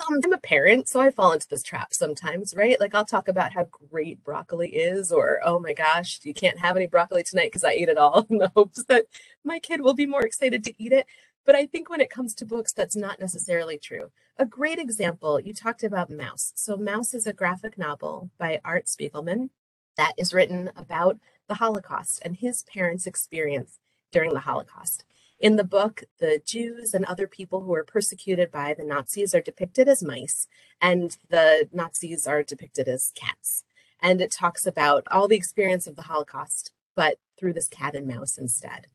Um, 0.00 0.20
I'm 0.24 0.32
a 0.32 0.38
parent, 0.38 0.88
so 0.88 1.00
I 1.00 1.10
fall 1.10 1.32
into 1.32 1.48
this 1.48 1.62
trap 1.62 1.94
sometimes, 1.94 2.54
right? 2.54 2.78
Like 2.78 2.94
I'll 2.94 3.06
talk 3.06 3.28
about 3.28 3.52
how 3.52 3.64
great 3.90 4.22
broccoli 4.24 4.68
is, 4.68 5.10
or 5.10 5.40
oh 5.44 5.58
my 5.58 5.72
gosh, 5.72 6.20
you 6.22 6.34
can't 6.34 6.58
have 6.58 6.76
any 6.76 6.86
broccoli 6.86 7.22
tonight 7.22 7.46
because 7.46 7.64
I 7.64 7.70
ate 7.70 7.88
it 7.88 7.96
all 7.96 8.26
in 8.30 8.38
the 8.38 8.52
hopes 8.54 8.84
that 8.84 9.06
my 9.42 9.58
kid 9.58 9.80
will 9.80 9.94
be 9.94 10.06
more 10.06 10.24
excited 10.24 10.64
to 10.64 10.74
eat 10.82 10.92
it. 10.92 11.06
But 11.46 11.54
I 11.54 11.64
think 11.66 11.88
when 11.88 12.00
it 12.00 12.10
comes 12.10 12.34
to 12.34 12.44
books, 12.44 12.72
that's 12.72 12.96
not 12.96 13.20
necessarily 13.20 13.78
true. 13.78 14.10
A 14.38 14.44
great 14.44 14.78
example, 14.78 15.40
you 15.40 15.54
talked 15.54 15.82
about 15.82 16.10
Maus. 16.10 16.52
So 16.56 16.76
Maus 16.76 17.14
is 17.14 17.26
a 17.26 17.32
graphic 17.32 17.78
novel 17.78 18.30
by 18.36 18.60
Art 18.64 18.86
Spiegelman 18.86 19.48
that 19.96 20.12
is 20.18 20.34
written 20.34 20.70
about 20.76 21.18
the 21.48 21.54
Holocaust 21.54 22.20
and 22.24 22.36
his 22.36 22.62
parents' 22.64 23.06
experience 23.06 23.78
during 24.12 24.32
the 24.32 24.40
Holocaust. 24.40 25.04
In 25.38 25.56
the 25.56 25.64
book, 25.64 26.04
the 26.18 26.40
Jews 26.44 26.94
and 26.94 27.04
other 27.04 27.26
people 27.26 27.60
who 27.60 27.68
were 27.68 27.84
persecuted 27.84 28.50
by 28.50 28.72
the 28.72 28.84
Nazis 28.84 29.34
are 29.34 29.42
depicted 29.42 29.86
as 29.88 30.02
mice, 30.02 30.48
and 30.80 31.16
the 31.28 31.68
Nazis 31.72 32.26
are 32.26 32.42
depicted 32.42 32.88
as 32.88 33.12
cats. 33.14 33.64
And 34.00 34.20
it 34.20 34.30
talks 34.30 34.66
about 34.66 35.06
all 35.10 35.28
the 35.28 35.36
experience 35.36 35.86
of 35.86 35.96
the 35.96 36.02
Holocaust, 36.02 36.72
but 36.94 37.18
through 37.38 37.52
this 37.52 37.68
cat 37.68 37.94
and 37.94 38.06
mouse 38.06 38.38
instead. 38.38 38.86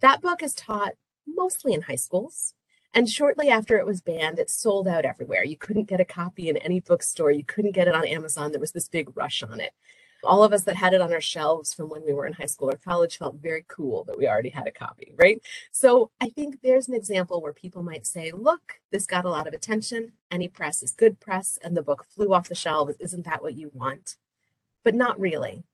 That 0.00 0.20
book 0.20 0.42
is 0.42 0.54
taught 0.54 0.92
mostly 1.26 1.72
in 1.72 1.82
high 1.82 1.94
schools. 1.94 2.54
And 2.92 3.08
shortly 3.08 3.48
after 3.48 3.78
it 3.78 3.86
was 3.86 4.02
banned, 4.02 4.38
it 4.38 4.50
sold 4.50 4.86
out 4.86 5.04
everywhere. 5.04 5.42
You 5.44 5.56
couldn't 5.56 5.88
get 5.88 6.00
a 6.00 6.04
copy 6.04 6.48
in 6.48 6.58
any 6.58 6.80
bookstore. 6.80 7.30
You 7.30 7.44
couldn't 7.44 7.72
get 7.72 7.88
it 7.88 7.94
on 7.94 8.06
Amazon. 8.06 8.52
There 8.52 8.60
was 8.60 8.72
this 8.72 8.88
big 8.88 9.16
rush 9.16 9.42
on 9.42 9.58
it 9.58 9.72
all 10.24 10.42
of 10.44 10.52
us 10.52 10.64
that 10.64 10.76
had 10.76 10.94
it 10.94 11.00
on 11.00 11.12
our 11.12 11.20
shelves 11.20 11.72
from 11.72 11.88
when 11.88 12.04
we 12.04 12.12
were 12.12 12.26
in 12.26 12.32
high 12.32 12.46
school 12.46 12.70
or 12.70 12.76
college 12.76 13.18
felt 13.18 13.36
very 13.36 13.64
cool 13.68 14.04
that 14.04 14.18
we 14.18 14.26
already 14.26 14.48
had 14.48 14.66
a 14.66 14.72
copy, 14.72 15.14
right? 15.16 15.40
So 15.72 16.10
I 16.20 16.28
think 16.28 16.60
there's 16.62 16.88
an 16.88 16.94
example 16.94 17.40
where 17.40 17.52
people 17.52 17.82
might 17.82 18.06
say, 18.06 18.32
look, 18.32 18.80
this 18.90 19.06
got 19.06 19.24
a 19.24 19.30
lot 19.30 19.46
of 19.46 19.54
attention. 19.54 20.12
Any 20.30 20.48
press 20.48 20.82
is 20.82 20.90
good 20.92 21.20
press, 21.20 21.58
and 21.62 21.76
the 21.76 21.82
book 21.82 22.06
flew 22.08 22.32
off 22.34 22.48
the 22.48 22.54
shelves. 22.54 22.94
Isn't 22.98 23.24
that 23.24 23.42
what 23.42 23.54
you 23.54 23.70
want? 23.74 24.16
But 24.82 24.94
not 24.94 25.18
really, 25.18 25.64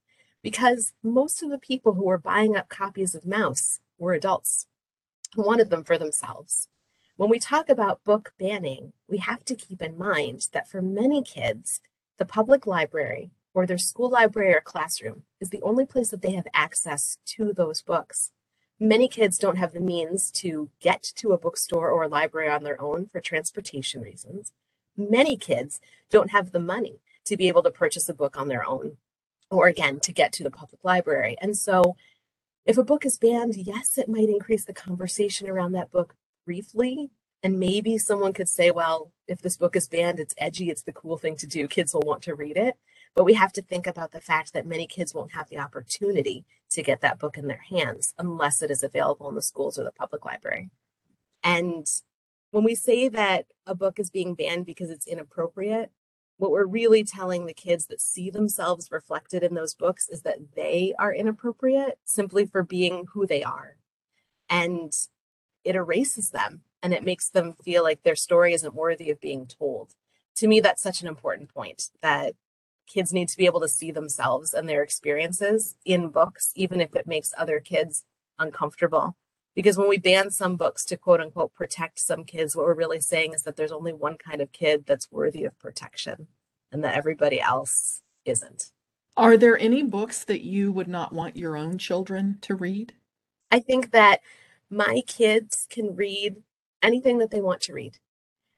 because 0.43 0.93
most 1.03 1.43
of 1.43 1.51
the 1.51 1.59
people 1.59 1.95
who 1.95 2.05
were 2.05 2.19
buying 2.19 2.57
up 2.57 2.69
copies 2.69 3.15
of 3.15 3.25
Maus 3.25 3.81
were 3.99 4.15
adults 4.15 4.67
who 5.35 5.43
wanted 5.43 5.71
them 5.71 5.85
for 5.85 5.99
themselves. 5.99 6.69
When 7.17 7.29
we 7.29 7.39
talk 7.39 7.69
about 7.69 8.05
book 8.05 8.33
banning, 8.39 8.93
we 9.07 9.19
have 9.19 9.45
to 9.45 9.55
keep 9.55 9.83
in 9.83 9.99
mind 9.99 10.49
that 10.53 10.69
for 10.69 10.81
many 10.81 11.23
kids, 11.23 11.81
the 12.19 12.25
public 12.25 12.67
library 12.67 13.31
or 13.55 13.67
their 13.67 13.79
school 13.79 14.11
library 14.11 14.55
or 14.55 14.61
classroom 14.61 15.23
is 15.41 15.51
the 15.51 15.63
only 15.63 15.87
place 15.87 16.11
that 16.11 16.23
they 16.23 16.33
have 16.33 16.47
access 16.55 17.19
to 17.27 17.53
those 17.53 17.83
books. 17.83 18.31
Many 18.79 19.09
kids 19.09 19.39
don't 19.39 19.59
have 19.59 19.73
the 19.73 19.81
means 19.81 20.31
to 20.33 20.71
get 20.81 21.03
to 21.17 21.33
a 21.33 21.39
bookstore 21.39 21.91
or 21.91 22.05
a 22.05 22.09
library 22.09 22.49
on 22.49 22.63
their 22.63 22.81
own 22.81 23.07
for 23.07 23.21
transportation 23.21 24.01
reasons. 24.01 24.53
Many 24.97 25.37
kids 25.37 25.81
don't 26.11 26.31
have 26.31 26.53
the 26.53 26.61
money 26.61 27.01
to 27.27 27.37
be 27.37 27.49
able 27.49 27.63
to 27.63 27.71
purchase 27.71 28.09
a 28.09 28.15
book 28.15 28.39
on 28.39 28.49
their 28.49 28.67
own 28.67 28.97
or 29.51 29.67
again 29.67 30.01
to 30.01 30.13
get 30.13 30.33
to 30.33 30.43
the 30.43 30.51
public 30.51 30.83
library. 30.83 31.37
And 31.43 31.57
so 31.57 31.97
if 32.65 32.79
a 32.79 32.85
book 32.85 33.05
is 33.05 33.19
banned, 33.19 33.57
yes, 33.57 33.99
it 33.99 34.09
might 34.09 34.29
increase 34.29 34.65
the 34.65 34.73
conversation 34.73 35.49
around 35.49 35.73
that 35.73 35.91
book 35.91 36.15
briefly, 36.47 37.11
And 37.43 37.59
maybe 37.59 37.97
someone 37.99 38.33
could 38.33 38.49
say, 38.49 38.71
well, 38.71 39.13
if 39.27 39.41
this 39.41 39.57
book 39.57 39.75
is 39.75 39.89
banned, 39.89 40.21
it's 40.21 40.35
edgy, 40.39 40.71
it's 40.71 40.83
the 40.83 40.93
cool 40.93 41.17
thing 41.17 41.37
to 41.37 41.47
do, 41.47 41.67
kids 41.69 41.95
will 41.95 42.03
want 42.03 42.23
to 42.23 42.35
read 42.35 42.57
it. 42.57 42.77
But 43.15 43.25
we 43.25 43.35
have 43.35 43.53
to 43.55 43.63
think 43.63 43.87
about 43.87 44.13
the 44.13 44.21
fact 44.21 44.53
that 44.53 44.67
many 44.67 44.87
kids 44.87 45.15
won't 45.15 45.33
have 45.33 45.49
the 45.49 45.59
opportunity 45.59 46.45
to 46.71 46.83
get 46.83 47.01
that 47.01 47.19
book 47.19 47.37
in 47.37 47.49
their 47.49 47.65
hands 47.69 48.15
unless 48.19 48.63
it 48.63 48.71
is 48.71 48.83
available 48.83 49.29
in 49.29 49.35
the 49.35 49.43
schools 49.43 49.79
or 49.79 49.85
the 49.85 49.91
public 49.91 50.25
library. 50.25 50.71
And 51.43 51.87
when 52.51 52.65
we 52.65 52.75
say 52.75 53.09
that 53.09 53.47
a 53.67 53.75
book 53.75 53.99
is 53.99 54.11
being 54.11 54.35
banned 54.35 54.67
because 54.67 54.91
it's 54.91 55.07
inappropriate, 55.07 55.91
what 56.37 56.51
we're 56.51 56.67
really 56.67 57.05
telling 57.05 57.45
the 57.45 57.53
kids 57.53 57.87
that 57.87 58.01
see 58.01 58.31
themselves 58.31 58.91
reflected 58.91 59.43
in 59.43 59.55
those 59.55 59.75
books 59.75 60.09
is 60.09 60.23
that 60.23 60.39
they 60.57 60.95
are 60.99 61.13
inappropriate 61.13 61.99
simply 62.05 62.47
for 62.47 62.63
being 62.63 63.05
who 63.13 63.27
they 63.27 63.43
are. 63.43 63.77
And 64.49 64.93
it 65.65 65.77
erases 65.77 66.31
them 66.31 66.63
and 66.83 66.95
it 66.95 67.05
makes 67.05 67.29
them 67.29 67.53
feel 67.53 67.83
like 67.83 68.03
their 68.03 68.17
story 68.17 68.55
isn't 68.55 68.75
worthy 68.75 69.11
of 69.11 69.21
being 69.21 69.47
told. 69.47 69.95
To 70.37 70.49
me, 70.49 70.61
that's 70.61 70.83
such 70.83 71.03
an 71.03 71.09
important 71.09 71.53
point 71.53 71.91
that 72.01 72.35
kids 72.93 73.13
need 73.13 73.29
to 73.29 73.37
be 73.37 73.47
able 73.47 73.61
to 73.61 73.69
see 73.69 73.91
themselves 73.91 74.53
and 74.53 74.69
their 74.69 74.83
experiences 74.83 75.77
in 75.85 76.09
books, 76.09 76.53
even 76.57 76.81
if 76.81 76.95
it 76.95 77.07
makes 77.07 77.33
other 77.39 77.61
kids 77.61 78.05
uncomfortable. 78.39 79.17
Because 79.55 79.77
when 79.77 79.89
we 79.89 79.99
ban 79.99 80.31
some 80.31 80.57
books 80.57 80.85
to 80.87 80.97
quote 80.97 81.21
unquote 81.21 81.55
protect 81.55 81.99
some 81.99 82.25
kids, 82.25 82.55
what 82.55 82.67
we're 82.67 82.75
really 82.75 83.01
saying 83.01 83.35
is 83.35 83.43
that 83.43 83.57
there's 83.57 83.73
only 83.73 83.93
one 83.93 84.17
kind 84.17 84.41
of 84.41 84.53
kid 84.53 84.85
that's 84.87 85.11
worthy 85.11 85.45
of 85.45 85.59
protection 85.59 86.29
and 86.73 86.83
that 86.85 86.95
everybody 86.95 87.41
else 87.41 88.03
isn't. 88.25 88.73
Are 89.17 89.37
there 89.37 89.59
any 89.59 89.83
books 89.83 90.25
that 90.25 90.43
you 90.43 90.73
would 90.73 90.89
not 90.89 91.13
want 91.13 91.37
your 91.37 91.57
own 91.57 91.79
children 91.79 92.39
to 92.43 92.55
read? 92.55 92.95
I 93.51 93.59
think 93.59 93.91
that 93.91 94.21
my 94.71 95.03
kids 95.07 95.67
can 95.69 95.97
read 95.97 96.37
anything 96.83 97.19
that 97.19 97.31
they 97.31 97.41
want 97.41 97.61
to 97.63 97.75
read. 97.75 97.99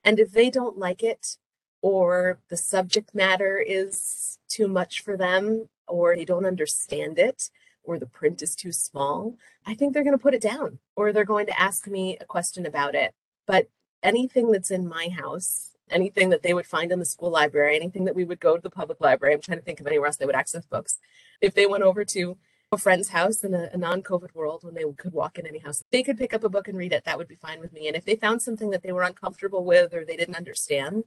And 0.04 0.20
if 0.20 0.32
they 0.32 0.50
don't 0.50 0.78
like 0.78 1.02
it, 1.02 1.38
or 1.82 2.38
the 2.48 2.56
subject 2.56 3.14
matter 3.14 3.58
is 3.58 4.38
too 4.48 4.68
much 4.68 5.02
for 5.02 5.16
them, 5.16 5.68
or 5.86 6.16
they 6.16 6.24
don't 6.24 6.46
understand 6.46 7.18
it, 7.18 7.50
or 7.84 7.98
the 7.98 8.06
print 8.06 8.42
is 8.42 8.54
too 8.54 8.72
small, 8.72 9.36
I 9.66 9.74
think 9.74 9.92
they're 9.92 10.04
going 10.04 10.16
to 10.16 10.22
put 10.22 10.34
it 10.34 10.42
down 10.42 10.78
or 10.96 11.12
they're 11.12 11.24
going 11.24 11.46
to 11.46 11.60
ask 11.60 11.86
me 11.86 12.16
a 12.20 12.24
question 12.24 12.66
about 12.66 12.94
it. 12.94 13.12
But 13.46 13.68
anything 14.02 14.52
that's 14.52 14.70
in 14.70 14.88
my 14.88 15.08
house, 15.08 15.76
anything 15.90 16.30
that 16.30 16.42
they 16.42 16.54
would 16.54 16.66
find 16.66 16.92
in 16.92 16.98
the 16.98 17.04
school 17.04 17.30
library, 17.30 17.76
anything 17.76 18.04
that 18.04 18.14
we 18.14 18.24
would 18.24 18.40
go 18.40 18.56
to 18.56 18.62
the 18.62 18.70
public 18.70 19.00
library, 19.00 19.34
I'm 19.34 19.40
trying 19.40 19.58
to 19.58 19.64
think 19.64 19.80
of 19.80 19.86
anywhere 19.86 20.06
else 20.06 20.16
they 20.16 20.26
would 20.26 20.34
access 20.34 20.64
books. 20.66 20.98
If 21.40 21.54
they 21.54 21.66
went 21.66 21.82
over 21.82 22.04
to 22.04 22.36
a 22.70 22.78
friend's 22.78 23.08
house 23.08 23.44
in 23.44 23.52
a, 23.52 23.68
a 23.72 23.76
non 23.76 24.02
COVID 24.02 24.34
world 24.34 24.62
when 24.62 24.74
they 24.74 24.84
could 24.96 25.12
walk 25.12 25.38
in 25.38 25.46
any 25.46 25.58
house, 25.58 25.82
they 25.90 26.02
could 26.02 26.16
pick 26.16 26.32
up 26.32 26.44
a 26.44 26.48
book 26.48 26.68
and 26.68 26.78
read 26.78 26.92
it. 26.92 27.04
That 27.04 27.18
would 27.18 27.28
be 27.28 27.34
fine 27.34 27.60
with 27.60 27.72
me. 27.72 27.88
And 27.88 27.96
if 27.96 28.04
they 28.04 28.16
found 28.16 28.42
something 28.42 28.70
that 28.70 28.82
they 28.82 28.92
were 28.92 29.02
uncomfortable 29.02 29.64
with 29.64 29.92
or 29.92 30.04
they 30.04 30.16
didn't 30.16 30.36
understand, 30.36 31.04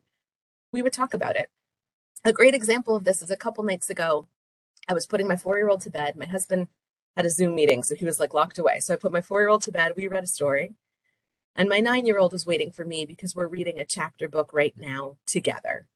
we 0.76 0.82
would 0.82 0.94
talk 0.94 1.14
about 1.14 1.38
it. 1.38 1.50
A 2.26 2.34
great 2.34 2.54
example 2.54 2.98
of 2.98 3.06
this 3.06 3.22
is 3.22 3.32
a 3.32 3.38
couple 3.38 3.64
nights 3.64 3.90
ago, 3.90 4.28
I 4.90 4.94
was 4.94 5.08
putting 5.08 5.28
my 5.28 5.38
four 5.38 5.58
year 5.58 5.70
old 5.70 5.82
to 5.82 5.90
bed. 5.90 6.18
My 6.18 6.26
husband 6.26 6.68
had 7.16 7.26
a 7.26 7.30
Zoom 7.30 7.56
meeting, 7.56 7.82
so 7.82 7.96
he 7.96 8.04
was 8.04 8.20
like 8.20 8.34
locked 8.34 8.60
away. 8.60 8.82
So 8.82 8.94
I 8.94 8.98
put 8.98 9.14
my 9.14 9.22
four 9.22 9.40
year 9.40 9.48
old 9.48 9.62
to 9.64 9.72
bed. 9.72 9.94
We 9.96 10.10
read 10.10 10.26
a 10.26 10.28
story. 10.28 10.74
And 11.56 11.70
my 11.70 11.80
nine 11.80 12.06
year 12.06 12.20
old 12.20 12.34
was 12.34 12.46
waiting 12.46 12.72
for 12.72 12.84
me 12.84 13.06
because 13.06 13.34
we're 13.34 13.48
reading 13.48 13.80
a 13.80 13.86
chapter 13.86 14.28
book 14.28 14.52
right 14.52 14.74
now 14.78 15.16
together. 15.26 15.88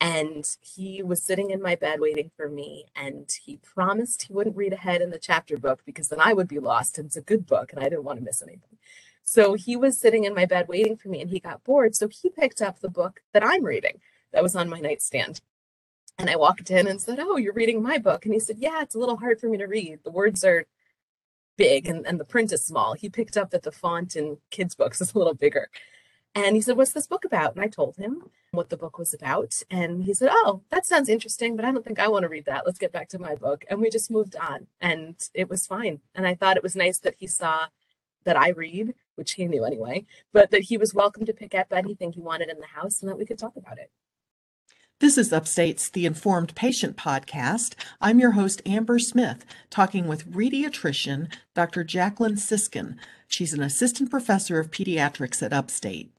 And 0.00 0.44
he 0.60 1.04
was 1.04 1.22
sitting 1.22 1.52
in 1.52 1.62
my 1.62 1.76
bed 1.76 2.00
waiting 2.00 2.32
for 2.36 2.48
me. 2.48 2.86
And 2.96 3.30
he 3.44 3.58
promised 3.58 4.24
he 4.24 4.32
wouldn't 4.32 4.56
read 4.56 4.72
ahead 4.72 5.00
in 5.00 5.10
the 5.10 5.20
chapter 5.20 5.56
book 5.56 5.82
because 5.86 6.08
then 6.08 6.20
I 6.20 6.32
would 6.32 6.48
be 6.48 6.58
lost. 6.58 6.98
And 6.98 7.06
it's 7.06 7.16
a 7.16 7.22
good 7.22 7.46
book 7.46 7.72
and 7.72 7.80
I 7.80 7.84
didn't 7.84 8.04
want 8.04 8.18
to 8.18 8.24
miss 8.24 8.42
anything. 8.42 8.78
So 9.22 9.54
he 9.54 9.76
was 9.76 9.96
sitting 9.96 10.24
in 10.24 10.34
my 10.34 10.46
bed 10.46 10.66
waiting 10.66 10.96
for 10.96 11.08
me 11.08 11.20
and 11.20 11.30
he 11.30 11.38
got 11.38 11.62
bored. 11.62 11.94
So 11.94 12.08
he 12.08 12.28
picked 12.28 12.60
up 12.60 12.80
the 12.80 12.88
book 12.88 13.20
that 13.32 13.44
I'm 13.44 13.64
reading 13.64 14.00
that 14.32 14.42
was 14.42 14.56
on 14.56 14.68
my 14.68 14.80
nightstand. 14.80 15.40
And 16.18 16.30
I 16.30 16.36
walked 16.36 16.70
in 16.70 16.86
and 16.86 17.00
said, 17.00 17.18
Oh, 17.20 17.36
you're 17.36 17.52
reading 17.52 17.82
my 17.82 17.98
book. 17.98 18.24
And 18.24 18.32
he 18.32 18.40
said, 18.40 18.56
Yeah, 18.58 18.82
it's 18.82 18.94
a 18.94 18.98
little 18.98 19.18
hard 19.18 19.40
for 19.40 19.48
me 19.48 19.58
to 19.58 19.66
read. 19.66 20.00
The 20.04 20.10
words 20.10 20.44
are 20.44 20.66
big 21.56 21.86
and, 21.86 22.06
and 22.06 22.20
the 22.20 22.24
print 22.24 22.52
is 22.52 22.64
small. 22.64 22.94
He 22.94 23.08
picked 23.08 23.36
up 23.36 23.50
that 23.50 23.62
the 23.62 23.72
font 23.72 24.16
in 24.16 24.38
kids' 24.50 24.74
books 24.74 25.00
is 25.00 25.14
a 25.14 25.18
little 25.18 25.34
bigger. 25.34 25.68
And 26.34 26.54
he 26.54 26.62
said, 26.62 26.76
What's 26.76 26.92
this 26.92 27.06
book 27.06 27.24
about? 27.24 27.54
And 27.54 27.64
I 27.64 27.68
told 27.68 27.96
him 27.96 28.30
what 28.52 28.70
the 28.70 28.76
book 28.76 28.98
was 28.98 29.12
about. 29.12 29.62
And 29.70 30.04
he 30.04 30.14
said, 30.14 30.30
Oh, 30.32 30.62
that 30.70 30.86
sounds 30.86 31.08
interesting, 31.08 31.56
but 31.56 31.64
I 31.64 31.72
don't 31.72 31.84
think 31.84 31.98
I 31.98 32.08
want 32.08 32.22
to 32.22 32.28
read 32.28 32.46
that. 32.46 32.64
Let's 32.64 32.78
get 32.78 32.92
back 32.92 33.08
to 33.10 33.18
my 33.18 33.34
book. 33.34 33.64
And 33.68 33.80
we 33.80 33.90
just 33.90 34.10
moved 34.10 34.36
on. 34.36 34.66
And 34.80 35.16
it 35.34 35.50
was 35.50 35.66
fine. 35.66 36.00
And 36.14 36.26
I 36.26 36.34
thought 36.34 36.56
it 36.56 36.62
was 36.62 36.76
nice 36.76 36.98
that 37.00 37.16
he 37.18 37.26
saw 37.26 37.66
that 38.24 38.36
I 38.36 38.50
read, 38.50 38.94
which 39.14 39.32
he 39.32 39.46
knew 39.46 39.64
anyway, 39.64 40.04
but 40.32 40.50
that 40.50 40.62
he 40.62 40.76
was 40.76 40.92
welcome 40.92 41.24
to 41.26 41.32
pick 41.32 41.54
up 41.54 41.72
anything 41.72 42.12
he 42.12 42.20
wanted 42.20 42.48
in 42.50 42.58
the 42.58 42.66
house 42.66 43.00
and 43.00 43.08
that 43.10 43.16
we 43.16 43.24
could 43.24 43.38
talk 43.38 43.56
about 43.56 43.78
it. 43.78 43.90
This 44.98 45.18
is 45.18 45.30
Upstate's 45.30 45.90
The 45.90 46.06
Informed 46.06 46.54
Patient 46.54 46.96
Podcast. 46.96 47.74
I'm 48.00 48.18
your 48.18 48.30
host, 48.30 48.62
Amber 48.64 48.98
Smith, 48.98 49.44
talking 49.68 50.06
with 50.06 50.32
pediatrician 50.32 51.30
Dr. 51.52 51.84
Jacqueline 51.84 52.38
Siskin. 52.38 52.96
She's 53.28 53.52
an 53.52 53.62
assistant 53.62 54.10
professor 54.10 54.58
of 54.58 54.70
pediatrics 54.70 55.42
at 55.42 55.52
Upstate. 55.52 56.15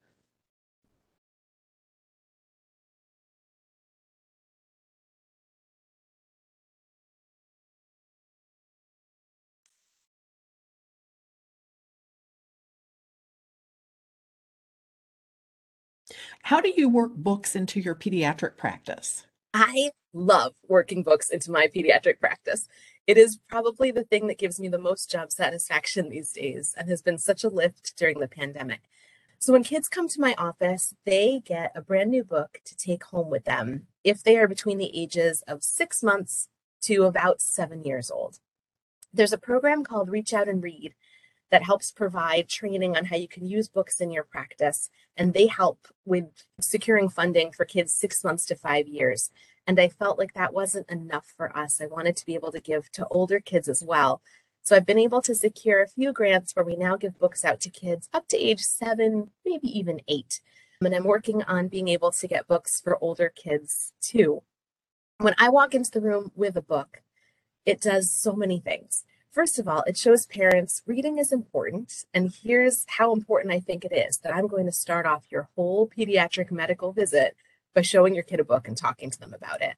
How 16.48 16.62
do 16.62 16.72
you 16.74 16.88
work 16.88 17.14
books 17.14 17.58
into 17.58 17.82
your 17.82 17.94
pediatric 17.94 18.56
practice? 18.56 19.26
I 19.54 19.92
love 20.14 20.54
working 20.70 21.04
books 21.04 21.30
into 21.30 21.52
my 21.52 21.68
pediatric 21.68 22.22
practice. 22.22 22.70
It 23.06 23.18
is 23.18 23.38
probably 23.50 23.92
the 23.92 24.06
thing 24.06 24.28
that 24.28 24.38
gives 24.38 24.58
me 24.58 24.70
the 24.70 24.78
most 24.78 25.12
job 25.12 25.30
satisfaction 25.34 26.08
these 26.08 26.32
days 26.32 26.74
and 26.78 26.88
has 26.88 27.02
been 27.02 27.18
such 27.18 27.44
a 27.44 27.50
lift 27.50 27.98
during 27.98 28.22
the 28.22 28.30
pandemic. 28.30 28.80
So, 29.40 29.52
when 29.52 29.66
kids 29.66 29.90
come 29.90 30.08
to 30.08 30.22
my 30.22 30.36
office, 30.38 30.94
they 31.06 31.42
get 31.44 31.74
a 31.76 31.82
brand 31.82 32.12
new 32.12 32.24
book 32.24 32.62
to 32.64 32.78
take 32.78 33.04
home 33.04 33.30
with 33.30 33.44
them 33.44 33.88
if 34.06 34.24
they 34.24 34.38
are 34.38 34.48
between 34.48 34.78
the 34.78 34.98
ages 34.98 35.44
of 35.50 35.66
six 35.66 36.02
months 36.02 36.48
to 36.84 37.04
about 37.04 37.42
seven 37.42 37.84
years 37.84 38.10
old. 38.10 38.40
There's 39.14 39.34
a 39.34 39.38
program 39.38 39.84
called 39.84 40.10
Reach 40.10 40.34
Out 40.34 40.48
and 40.48 40.64
Read 40.64 40.96
that 41.52 41.64
helps 41.64 41.92
provide 41.92 42.50
training 42.50 42.98
on 42.98 43.06
how 43.06 43.16
you 43.16 43.28
can 43.28 43.46
use 43.46 43.68
books 43.68 44.02
in 44.02 44.12
your 44.12 44.24
practice. 44.24 44.90
And 45.16 45.34
they 45.34 45.48
help 45.48 45.88
with 46.06 46.26
securing 46.60 47.10
funding 47.10 47.52
for 47.52 47.66
kids 47.66 47.94
six 47.94 48.24
months 48.24 48.46
to 48.48 48.56
five 48.56 48.88
years. 48.88 49.30
And 49.66 49.80
I 49.80 49.90
felt 49.90 50.18
like 50.18 50.34
that 50.34 50.54
wasn't 50.54 50.90
enough 50.90 51.34
for 51.36 51.56
us. 51.56 51.82
I 51.82 51.88
wanted 51.88 52.16
to 52.18 52.26
be 52.26 52.36
able 52.36 52.52
to 52.52 52.62
give 52.62 52.92
to 52.94 53.08
older 53.10 53.40
kids 53.40 53.68
as 53.68 53.84
well. 53.84 54.22
So 54.64 54.76
I've 54.76 54.86
been 54.86 55.00
able 55.00 55.22
to 55.22 55.36
secure 55.36 55.82
a 55.82 55.88
few 55.88 56.12
grants 56.12 56.54
where 56.54 56.66
we 56.66 56.76
now 56.76 56.98
give 56.98 57.20
books 57.20 57.46
out 57.46 57.62
to 57.62 57.70
kids 57.70 58.10
up 58.14 58.28
to 58.30 58.38
age 58.38 58.62
seven, 58.62 59.32
maybe 59.46 59.68
even 59.68 60.02
eight. 60.08 60.42
And 60.82 60.94
I'm 60.94 61.06
working 61.06 61.42
on 61.44 61.70
being 61.70 61.88
able 61.88 62.12
to 62.12 62.28
get 62.28 62.48
books 62.48 62.82
for 62.82 62.98
older 63.02 63.32
kids 63.34 63.94
too. 64.02 64.44
When 65.20 65.36
I 65.38 65.50
walk 65.50 65.74
into 65.74 65.92
the 65.92 66.02
room 66.02 66.32
with 66.36 66.56
a 66.58 66.62
book, 66.62 67.02
it 67.66 67.82
does 67.82 68.12
so 68.12 68.34
many 68.34 68.60
things. 68.60 69.04
First 69.38 69.60
of 69.60 69.68
all, 69.68 69.84
it 69.86 69.96
shows 69.96 70.26
parents 70.26 70.82
reading 70.88 71.20
is 71.20 71.32
important. 71.32 72.06
And 72.12 72.34
here's 72.42 72.86
how 72.88 73.14
important 73.14 73.54
I 73.54 73.60
think 73.60 73.86
it 73.86 73.94
is 73.94 74.18
that 74.24 74.34
I'm 74.34 74.48
going 74.48 74.66
to 74.66 74.72
start 74.72 75.06
off 75.06 75.28
your 75.30 75.48
whole 75.56 75.88
pediatric 75.88 76.50
medical 76.50 76.92
visit 76.92 77.38
by 77.76 77.84
showing 77.84 78.16
your 78.16 78.24
kid 78.24 78.40
a 78.40 78.44
book 78.44 78.68
and 78.68 78.76
talking 78.76 79.12
to 79.12 79.20
them 79.20 79.36
about 79.36 79.62
it. 79.62 79.76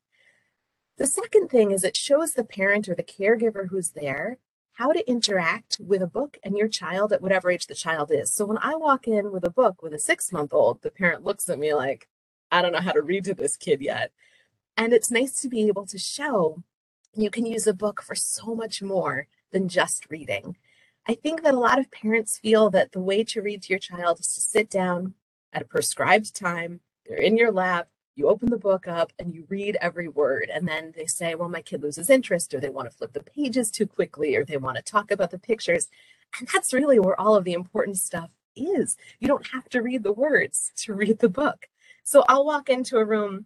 The 0.95 1.07
second 1.07 1.49
thing 1.49 1.71
is 1.71 1.83
it 1.83 1.97
shows 1.97 2.35
the 2.35 2.45
parent 2.45 2.87
or 2.87 2.95
the 2.95 3.03
caregiver 3.03 3.67
who's 3.67 3.89
there 3.89 4.37
how 4.75 4.93
to 4.93 5.05
interact 5.09 5.77
with 5.85 6.01
a 6.01 6.07
book 6.07 6.37
and 6.41 6.57
your 6.57 6.69
child 6.69 7.11
at 7.11 7.21
whatever 7.21 7.51
age 7.51 7.67
the 7.67 7.75
child 7.75 8.11
is. 8.13 8.31
So 8.31 8.45
when 8.45 8.59
I 8.59 8.75
walk 8.75 9.09
in 9.09 9.29
with 9.29 9.43
a 9.43 9.49
book 9.49 9.83
with 9.83 9.93
a 9.93 9.99
six 9.99 10.31
month 10.31 10.53
old, 10.53 10.83
the 10.83 10.89
parent 10.89 11.25
looks 11.25 11.49
at 11.49 11.59
me 11.59 11.73
like, 11.73 12.07
I 12.49 12.61
don't 12.61 12.71
know 12.71 12.79
how 12.79 12.93
to 12.93 13.01
read 13.01 13.25
to 13.25 13.33
this 13.33 13.57
kid 13.57 13.81
yet. 13.81 14.13
And 14.77 14.93
it's 14.93 15.11
nice 15.11 15.41
to 15.41 15.49
be 15.49 15.67
able 15.67 15.85
to 15.87 15.97
show 15.97 16.63
you 17.13 17.29
can 17.29 17.45
use 17.45 17.67
a 17.67 17.73
book 17.73 18.01
for 18.01 18.15
so 18.15 18.55
much 18.55 18.81
more 18.81 19.27
than 19.51 19.67
just 19.67 20.09
reading. 20.09 20.57
I 21.07 21.15
think 21.15 21.43
that 21.43 21.53
a 21.53 21.59
lot 21.59 21.79
of 21.79 21.91
parents 21.91 22.37
feel 22.37 22.69
that 22.71 22.91
the 22.91 23.01
way 23.01 23.23
to 23.25 23.41
read 23.41 23.63
to 23.63 23.69
your 23.69 23.79
child 23.79 24.19
is 24.19 24.33
to 24.35 24.41
sit 24.41 24.69
down 24.69 25.13
at 25.53 25.61
a 25.61 25.65
prescribed 25.65 26.35
time, 26.35 26.81
they're 27.05 27.17
in 27.17 27.37
your 27.37 27.51
lap, 27.51 27.87
you 28.15 28.27
open 28.27 28.49
the 28.49 28.57
book 28.57 28.87
up 28.87 29.13
and 29.17 29.33
you 29.33 29.45
read 29.49 29.77
every 29.81 30.09
word. 30.09 30.51
And 30.53 30.67
then 30.67 30.93
they 30.95 31.05
say, 31.05 31.35
well, 31.35 31.49
my 31.49 31.61
kid 31.61 31.81
loses 31.81 32.09
interest, 32.09 32.53
or 32.53 32.59
they 32.59 32.69
want 32.69 32.91
to 32.91 32.95
flip 32.95 33.13
the 33.13 33.23
pages 33.23 33.71
too 33.71 33.87
quickly, 33.87 34.35
or 34.35 34.43
they 34.43 34.57
want 34.57 34.75
to 34.75 34.83
talk 34.83 35.09
about 35.09 35.31
the 35.31 35.39
pictures. 35.39 35.87
And 36.37 36.47
that's 36.53 36.73
really 36.73 36.99
where 36.99 37.19
all 37.19 37.35
of 37.35 37.45
the 37.45 37.53
important 37.53 37.97
stuff 37.97 38.29
is. 38.55 38.97
You 39.19 39.27
don't 39.27 39.47
have 39.53 39.69
to 39.69 39.81
read 39.81 40.03
the 40.03 40.11
words 40.11 40.71
to 40.77 40.93
read 40.93 41.19
the 41.19 41.29
book. 41.29 41.69
So 42.03 42.25
I'll 42.27 42.45
walk 42.45 42.69
into 42.69 42.97
a 42.97 43.05
room 43.05 43.45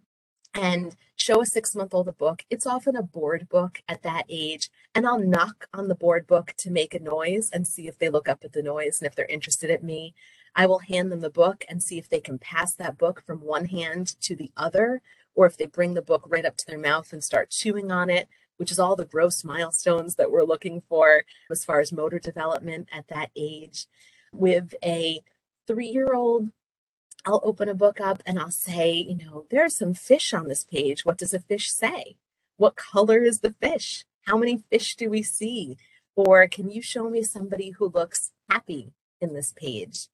and 0.54 0.96
show 1.16 1.40
a 1.40 1.46
six 1.46 1.74
month 1.74 1.94
old 1.94 2.08
a 2.08 2.12
book. 2.12 2.44
It's 2.50 2.66
often 2.66 2.96
a 2.96 3.02
board 3.02 3.48
book 3.48 3.80
at 3.88 4.02
that 4.02 4.24
age. 4.28 4.70
And 4.94 5.06
I'll 5.06 5.18
knock 5.18 5.66
on 5.74 5.88
the 5.88 5.96
board 5.96 6.26
book 6.26 6.54
to 6.58 6.70
make 6.70 6.94
a 6.94 7.00
noise 7.00 7.50
and 7.52 7.66
see 7.66 7.88
if 7.88 7.98
they 7.98 8.08
look 8.08 8.28
up 8.28 8.44
at 8.44 8.52
the 8.52 8.62
noise 8.62 9.00
and 9.00 9.08
if 9.08 9.16
they're 9.16 9.26
interested 9.26 9.70
at 9.70 9.82
me. 9.82 10.14
I 10.54 10.66
will 10.66 10.78
hand 10.78 11.10
them 11.10 11.20
the 11.20 11.30
book 11.30 11.64
and 11.68 11.82
see 11.82 11.98
if 11.98 12.08
they 12.08 12.20
can 12.20 12.38
pass 12.38 12.74
that 12.74 12.96
book 12.96 13.22
from 13.26 13.40
one 13.40 13.64
hand 13.66 14.14
to 14.20 14.36
the 14.36 14.52
other, 14.56 15.02
or 15.34 15.46
if 15.46 15.56
they 15.56 15.66
bring 15.66 15.94
the 15.94 16.02
book 16.02 16.24
right 16.28 16.44
up 16.44 16.56
to 16.58 16.66
their 16.66 16.78
mouth 16.78 17.12
and 17.12 17.24
start 17.24 17.50
chewing 17.50 17.90
on 17.90 18.08
it, 18.08 18.28
which 18.56 18.70
is 18.70 18.78
all 18.78 18.94
the 18.94 19.04
gross 19.04 19.42
milestones 19.42 20.14
that 20.14 20.30
we're 20.30 20.44
looking 20.44 20.80
for 20.88 21.24
as 21.50 21.64
far 21.64 21.80
as 21.80 21.92
motor 21.92 22.20
development 22.20 22.88
at 22.92 23.08
that 23.08 23.30
age. 23.34 23.86
With 24.32 24.74
a 24.84 25.22
three 25.66 25.88
year 25.88 26.14
old, 26.14 26.50
I'll 27.26 27.40
open 27.42 27.68
a 27.68 27.74
book 27.74 28.00
up 28.00 28.22
and 28.26 28.38
I'll 28.38 28.52
say, 28.52 28.92
you 28.92 29.16
know, 29.16 29.46
there's 29.50 29.76
some 29.76 29.94
fish 29.94 30.32
on 30.32 30.46
this 30.46 30.62
page. 30.62 31.04
What 31.04 31.18
does 31.18 31.34
a 31.34 31.40
fish 31.40 31.72
say? 31.72 32.16
What 32.58 32.76
color 32.76 33.24
is 33.24 33.40
the 33.40 33.54
fish? 33.60 34.04
How 34.26 34.36
many 34.36 34.64
fish 34.70 34.96
do 34.96 35.10
we 35.10 35.22
see? 35.22 35.76
Or 36.16 36.46
can 36.46 36.70
you 36.70 36.80
show 36.80 37.10
me 37.10 37.22
somebody 37.22 37.70
who 37.70 37.88
looks 37.88 38.30
happy 38.50 38.92
in 39.20 39.34
this 39.34 39.52
page? 39.54 40.08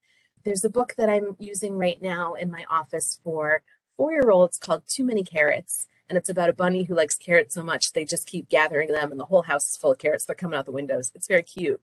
There's 0.45 0.65
a 0.65 0.71
book 0.71 0.95
that 0.97 1.11
I'm 1.11 1.37
using 1.39 1.77
right 1.77 2.01
now 2.01 2.35
in 2.35 2.51
my 2.51 2.65
office 2.71 3.21
for 3.23 3.63
four 3.97 4.13
year 4.13 4.31
olds 4.31 4.59
called 4.59 4.83
Too 4.89 5.05
Many 5.05 5.23
Carrots. 5.23 5.87
And 6.09 6.17
it's 6.17 6.29
about 6.29 6.49
a 6.49 6.55
bunny 6.55 6.85
who 6.85 6.95
likes 6.95 7.17
carrots 7.17 7.55
so 7.55 7.63
much 7.63 7.93
they 7.93 8.05
just 8.05 8.27
keep 8.27 8.49
gathering 8.49 8.89
them, 8.89 9.13
and 9.13 9.21
the 9.21 9.27
whole 9.27 9.43
house 9.43 9.71
is 9.71 9.77
full 9.77 9.93
of 9.93 9.99
carrots. 9.99 10.25
They're 10.25 10.35
coming 10.35 10.59
out 10.59 10.65
the 10.65 10.73
windows. 10.73 11.13
It's 11.15 11.29
very 11.29 11.45
cute. 11.45 11.81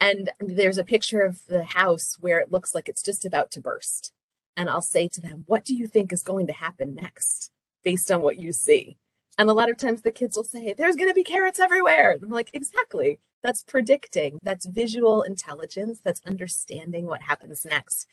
And 0.00 0.30
there's 0.40 0.78
a 0.78 0.84
picture 0.84 1.20
of 1.20 1.46
the 1.46 1.62
house 1.62 2.16
where 2.18 2.40
it 2.40 2.50
looks 2.50 2.74
like 2.74 2.88
it's 2.88 3.02
just 3.02 3.24
about 3.24 3.52
to 3.52 3.60
burst. 3.60 4.12
And 4.56 4.68
I'll 4.68 4.82
say 4.82 5.06
to 5.06 5.20
them, 5.20 5.44
What 5.46 5.64
do 5.64 5.76
you 5.76 5.86
think 5.86 6.12
is 6.12 6.22
going 6.22 6.48
to 6.48 6.52
happen 6.52 6.96
next 6.96 7.52
based 7.84 8.10
on 8.10 8.22
what 8.22 8.38
you 8.38 8.52
see? 8.52 8.96
And 9.38 9.48
a 9.48 9.54
lot 9.54 9.70
of 9.70 9.76
times 9.76 10.02
the 10.02 10.12
kids 10.12 10.36
will 10.36 10.44
say, 10.44 10.74
There's 10.76 10.96
going 10.96 11.08
to 11.08 11.14
be 11.14 11.24
carrots 11.24 11.60
everywhere. 11.60 12.12
And 12.12 12.22
I'm 12.22 12.30
like, 12.30 12.50
Exactly. 12.52 13.18
That's 13.42 13.62
predicting. 13.62 14.38
That's 14.42 14.66
visual 14.66 15.22
intelligence. 15.22 16.00
That's 16.04 16.20
understanding 16.26 17.06
what 17.06 17.22
happens 17.22 17.64
next. 17.64 18.06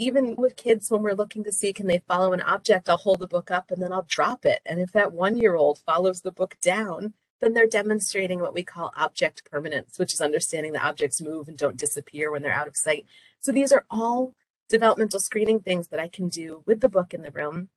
Even 0.00 0.36
with 0.36 0.54
kids, 0.54 0.88
when 0.90 1.02
we're 1.02 1.14
looking 1.14 1.42
to 1.42 1.52
see 1.52 1.72
can 1.72 1.88
they 1.88 2.00
follow 2.06 2.32
an 2.32 2.40
object, 2.42 2.88
I'll 2.88 2.96
hold 2.96 3.18
the 3.18 3.26
book 3.26 3.50
up 3.50 3.72
and 3.72 3.82
then 3.82 3.92
I'll 3.92 4.06
drop 4.08 4.46
it. 4.46 4.60
And 4.64 4.78
if 4.80 4.92
that 4.92 5.12
one 5.12 5.36
year 5.36 5.56
old 5.56 5.80
follows 5.80 6.20
the 6.20 6.30
book 6.30 6.56
down, 6.62 7.14
then 7.40 7.52
they're 7.52 7.66
demonstrating 7.66 8.40
what 8.40 8.54
we 8.54 8.62
call 8.62 8.92
object 8.96 9.50
permanence, 9.50 9.98
which 9.98 10.12
is 10.12 10.20
understanding 10.20 10.72
that 10.72 10.84
objects 10.84 11.20
move 11.20 11.48
and 11.48 11.56
don't 11.56 11.76
disappear 11.76 12.30
when 12.30 12.42
they're 12.42 12.52
out 12.52 12.68
of 12.68 12.76
sight. 12.76 13.06
So 13.40 13.50
these 13.52 13.72
are 13.72 13.84
all 13.90 14.34
developmental 14.68 15.20
screening 15.20 15.60
things 15.60 15.88
that 15.88 16.00
I 16.00 16.08
can 16.08 16.28
do 16.28 16.62
with 16.66 16.80
the 16.80 16.88
book 16.88 17.14
in 17.14 17.22
the 17.22 17.30
room. 17.30 17.68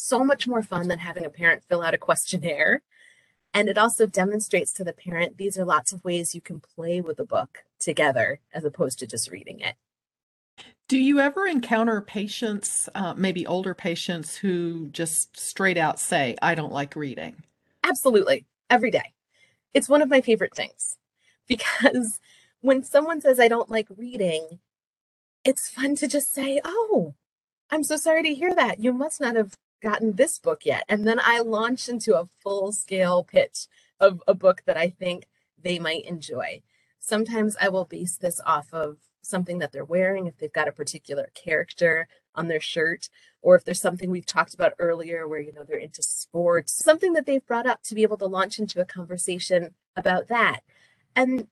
So 0.00 0.22
much 0.22 0.46
more 0.46 0.62
fun 0.62 0.86
than 0.86 1.00
having 1.00 1.24
a 1.24 1.30
parent 1.30 1.64
fill 1.68 1.82
out 1.82 1.92
a 1.92 1.98
questionnaire 1.98 2.82
and 3.54 3.68
it 3.68 3.76
also 3.76 4.06
demonstrates 4.06 4.72
to 4.74 4.84
the 4.84 4.92
parent 4.92 5.36
these 5.36 5.58
are 5.58 5.64
lots 5.64 5.92
of 5.92 6.04
ways 6.04 6.34
you 6.34 6.40
can 6.40 6.60
play 6.60 7.00
with 7.00 7.18
a 7.18 7.24
book 7.24 7.64
together 7.80 8.38
as 8.54 8.64
opposed 8.64 9.00
to 9.00 9.06
just 9.08 9.30
reading 9.30 9.58
it. 9.58 9.74
Do 10.86 10.98
you 10.98 11.18
ever 11.18 11.46
encounter 11.46 12.00
patients, 12.00 12.88
uh, 12.94 13.14
maybe 13.16 13.44
older 13.46 13.74
patients, 13.74 14.36
who 14.36 14.88
just 14.88 15.36
straight 15.36 15.76
out 15.76 15.98
say, 15.98 16.36
I 16.40 16.54
don't 16.54 16.72
like 16.72 16.94
reading? 16.94 17.42
Absolutely, 17.82 18.46
every 18.70 18.92
day. 18.92 19.14
It's 19.74 19.88
one 19.88 20.02
of 20.02 20.08
my 20.08 20.20
favorite 20.20 20.54
things 20.54 20.96
because 21.48 22.20
when 22.60 22.84
someone 22.84 23.20
says, 23.20 23.40
I 23.40 23.48
don't 23.48 23.70
like 23.70 23.88
reading, 23.96 24.60
it's 25.44 25.68
fun 25.68 25.96
to 25.96 26.06
just 26.06 26.32
say, 26.32 26.60
Oh, 26.64 27.14
I'm 27.70 27.82
so 27.82 27.96
sorry 27.96 28.22
to 28.22 28.34
hear 28.34 28.54
that. 28.54 28.80
You 28.80 28.92
must 28.92 29.20
not 29.20 29.36
have 29.36 29.54
gotten 29.80 30.14
this 30.14 30.38
book 30.38 30.64
yet. 30.64 30.84
And 30.88 31.06
then 31.06 31.20
I 31.22 31.40
launch 31.40 31.88
into 31.88 32.18
a 32.18 32.28
full 32.40 32.72
scale 32.72 33.24
pitch 33.24 33.66
of 34.00 34.22
a 34.26 34.34
book 34.34 34.62
that 34.66 34.76
I 34.76 34.90
think 34.90 35.26
they 35.60 35.78
might 35.78 36.04
enjoy. 36.04 36.62
Sometimes 36.98 37.56
I 37.60 37.68
will 37.68 37.84
base 37.84 38.16
this 38.16 38.40
off 38.44 38.72
of 38.72 38.98
something 39.22 39.58
that 39.58 39.72
they're 39.72 39.84
wearing, 39.84 40.26
if 40.26 40.38
they've 40.38 40.52
got 40.52 40.68
a 40.68 40.72
particular 40.72 41.30
character 41.34 42.08
on 42.34 42.48
their 42.48 42.60
shirt, 42.60 43.08
or 43.42 43.56
if 43.56 43.64
there's 43.64 43.80
something 43.80 44.10
we've 44.10 44.26
talked 44.26 44.54
about 44.54 44.72
earlier 44.78 45.26
where, 45.28 45.40
you 45.40 45.52
know, 45.52 45.64
they're 45.64 45.78
into 45.78 46.02
sports, 46.02 46.72
something 46.72 47.12
that 47.12 47.26
they've 47.26 47.46
brought 47.46 47.66
up 47.66 47.82
to 47.82 47.94
be 47.94 48.02
able 48.02 48.16
to 48.16 48.26
launch 48.26 48.58
into 48.58 48.80
a 48.80 48.84
conversation 48.84 49.74
about 49.96 50.28
that. 50.28 50.60
And 51.14 51.48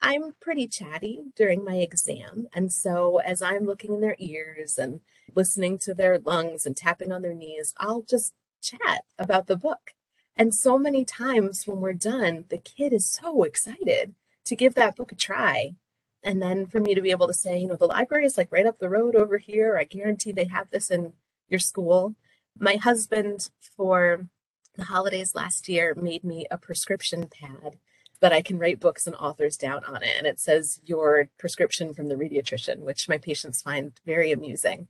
I'm 0.00 0.34
pretty 0.40 0.68
chatty 0.68 1.24
during 1.36 1.64
my 1.64 1.76
exam. 1.76 2.46
And 2.54 2.72
so 2.72 3.18
as 3.18 3.42
I'm 3.42 3.66
looking 3.66 3.94
in 3.94 4.00
their 4.00 4.16
ears 4.18 4.78
and 4.78 5.00
listening 5.34 5.78
to 5.78 5.94
their 5.94 6.18
lungs 6.18 6.66
and 6.66 6.76
tapping 6.76 7.12
on 7.12 7.22
their 7.22 7.34
knees, 7.34 7.74
I'll 7.78 8.02
just 8.02 8.32
chat 8.62 9.04
about 9.18 9.46
the 9.46 9.56
book. 9.56 9.92
And 10.36 10.54
so 10.54 10.78
many 10.78 11.04
times 11.04 11.66
when 11.66 11.80
we're 11.80 11.92
done, 11.92 12.44
the 12.48 12.58
kid 12.58 12.92
is 12.92 13.06
so 13.06 13.42
excited 13.42 14.14
to 14.44 14.56
give 14.56 14.74
that 14.74 14.96
book 14.96 15.12
a 15.12 15.16
try. 15.16 15.74
And 16.22 16.40
then 16.40 16.66
for 16.66 16.80
me 16.80 16.94
to 16.94 17.02
be 17.02 17.10
able 17.10 17.26
to 17.26 17.34
say, 17.34 17.58
you 17.58 17.68
know, 17.68 17.76
the 17.76 17.86
library 17.86 18.24
is 18.24 18.38
like 18.38 18.52
right 18.52 18.66
up 18.66 18.78
the 18.78 18.88
road 18.88 19.14
over 19.14 19.38
here. 19.38 19.76
I 19.76 19.84
guarantee 19.84 20.32
they 20.32 20.46
have 20.46 20.70
this 20.70 20.90
in 20.90 21.12
your 21.48 21.60
school. 21.60 22.14
My 22.58 22.76
husband, 22.76 23.50
for 23.76 24.26
the 24.76 24.84
holidays 24.84 25.34
last 25.34 25.68
year, 25.68 25.94
made 25.94 26.24
me 26.24 26.46
a 26.50 26.58
prescription 26.58 27.28
pad 27.28 27.78
that 28.20 28.32
I 28.32 28.42
can 28.42 28.58
write 28.58 28.80
books 28.80 29.06
and 29.06 29.14
authors 29.16 29.56
down 29.56 29.84
on 29.84 30.02
it. 30.02 30.14
And 30.16 30.26
it 30.26 30.40
says 30.40 30.80
your 30.84 31.28
prescription 31.38 31.94
from 31.94 32.08
the 32.08 32.16
pediatrician, 32.16 32.78
which 32.78 33.08
my 33.08 33.18
patients 33.18 33.62
find 33.62 33.92
very 34.04 34.32
amusing. 34.32 34.88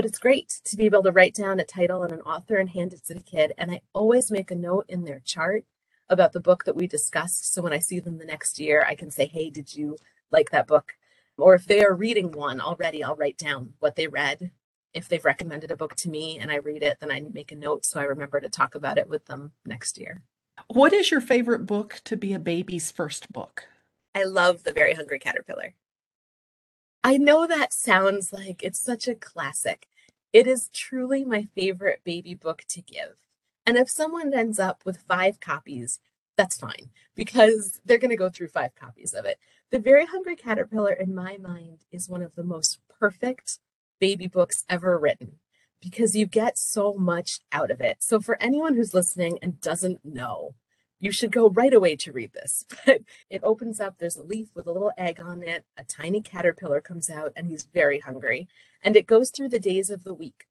But 0.00 0.06
it's 0.06 0.18
great 0.18 0.62
to 0.64 0.78
be 0.78 0.86
able 0.86 1.02
to 1.02 1.12
write 1.12 1.34
down 1.34 1.60
a 1.60 1.64
title 1.64 2.02
and 2.02 2.10
an 2.10 2.22
author 2.22 2.56
and 2.56 2.70
hand 2.70 2.94
it 2.94 3.04
to 3.08 3.12
the 3.12 3.20
kid. 3.20 3.52
And 3.58 3.70
I 3.70 3.82
always 3.92 4.30
make 4.30 4.50
a 4.50 4.54
note 4.54 4.86
in 4.88 5.04
their 5.04 5.20
chart 5.26 5.66
about 6.08 6.32
the 6.32 6.40
book 6.40 6.64
that 6.64 6.74
we 6.74 6.86
discussed. 6.86 7.52
So 7.52 7.60
when 7.60 7.74
I 7.74 7.80
see 7.80 8.00
them 8.00 8.16
the 8.16 8.24
next 8.24 8.58
year, 8.58 8.82
I 8.88 8.94
can 8.94 9.10
say, 9.10 9.26
hey, 9.26 9.50
did 9.50 9.76
you 9.76 9.98
like 10.30 10.52
that 10.52 10.66
book? 10.66 10.94
Or 11.36 11.54
if 11.54 11.66
they 11.66 11.84
are 11.84 11.94
reading 11.94 12.32
one 12.32 12.62
already, 12.62 13.04
I'll 13.04 13.14
write 13.14 13.36
down 13.36 13.74
what 13.78 13.96
they 13.96 14.06
read. 14.06 14.52
If 14.94 15.06
they've 15.06 15.22
recommended 15.22 15.70
a 15.70 15.76
book 15.76 15.96
to 15.96 16.08
me 16.08 16.38
and 16.38 16.50
I 16.50 16.56
read 16.56 16.82
it, 16.82 16.96
then 17.00 17.10
I 17.10 17.20
make 17.20 17.52
a 17.52 17.54
note 17.54 17.84
so 17.84 18.00
I 18.00 18.04
remember 18.04 18.40
to 18.40 18.48
talk 18.48 18.74
about 18.74 18.96
it 18.96 19.06
with 19.06 19.26
them 19.26 19.52
next 19.66 19.98
year. 19.98 20.22
What 20.68 20.94
is 20.94 21.10
your 21.10 21.20
favorite 21.20 21.66
book 21.66 22.00
to 22.04 22.16
be 22.16 22.32
a 22.32 22.38
baby's 22.38 22.90
first 22.90 23.30
book? 23.30 23.64
I 24.14 24.24
love 24.24 24.62
The 24.62 24.72
Very 24.72 24.94
Hungry 24.94 25.18
Caterpillar. 25.18 25.74
I 27.02 27.16
know 27.16 27.46
that 27.46 27.72
sounds 27.72 28.32
like 28.32 28.62
it's 28.62 28.80
such 28.80 29.08
a 29.08 29.14
classic. 29.14 29.86
It 30.32 30.46
is 30.46 30.68
truly 30.72 31.24
my 31.24 31.48
favorite 31.54 32.00
baby 32.04 32.34
book 32.34 32.64
to 32.68 32.82
give. 32.82 33.16
And 33.66 33.76
if 33.76 33.90
someone 33.90 34.32
ends 34.32 34.58
up 34.58 34.82
with 34.84 35.04
five 35.08 35.40
copies, 35.40 36.00
that's 36.36 36.56
fine 36.56 36.90
because 37.14 37.80
they're 37.84 37.98
going 37.98 38.10
to 38.10 38.16
go 38.16 38.30
through 38.30 38.48
five 38.48 38.74
copies 38.74 39.12
of 39.12 39.24
it. 39.24 39.38
The 39.70 39.78
Very 39.78 40.06
Hungry 40.06 40.36
Caterpillar, 40.36 40.92
in 40.92 41.14
my 41.14 41.36
mind, 41.36 41.78
is 41.92 42.08
one 42.08 42.22
of 42.22 42.34
the 42.34 42.44
most 42.44 42.78
perfect 42.98 43.58
baby 44.00 44.26
books 44.26 44.64
ever 44.68 44.98
written 44.98 45.38
because 45.82 46.16
you 46.16 46.26
get 46.26 46.58
so 46.58 46.94
much 46.94 47.40
out 47.52 47.70
of 47.70 47.80
it. 47.80 47.98
So, 48.00 48.20
for 48.20 48.40
anyone 48.40 48.74
who's 48.74 48.94
listening 48.94 49.38
and 49.42 49.60
doesn't 49.60 50.04
know, 50.04 50.54
you 51.00 51.10
should 51.10 51.32
go 51.32 51.48
right 51.48 51.72
away 51.72 51.96
to 51.96 52.12
read 52.12 52.32
this. 52.32 52.64
It 53.30 53.42
opens 53.42 53.80
up, 53.80 53.96
there's 53.98 54.16
a 54.16 54.22
leaf 54.22 54.48
with 54.54 54.66
a 54.66 54.72
little 54.72 54.92
egg 54.98 55.20
on 55.20 55.42
it, 55.42 55.64
a 55.76 55.84
tiny 55.84 56.20
caterpillar 56.20 56.80
comes 56.80 57.08
out, 57.08 57.32
and 57.34 57.46
he's 57.46 57.64
very 57.64 58.00
hungry. 58.00 58.48
And 58.82 58.96
it 58.96 59.06
goes 59.06 59.30
through 59.30 59.48
the 59.48 59.60
days 59.60 59.88
of 59.88 60.04
the 60.04 60.14
week. 60.14 60.46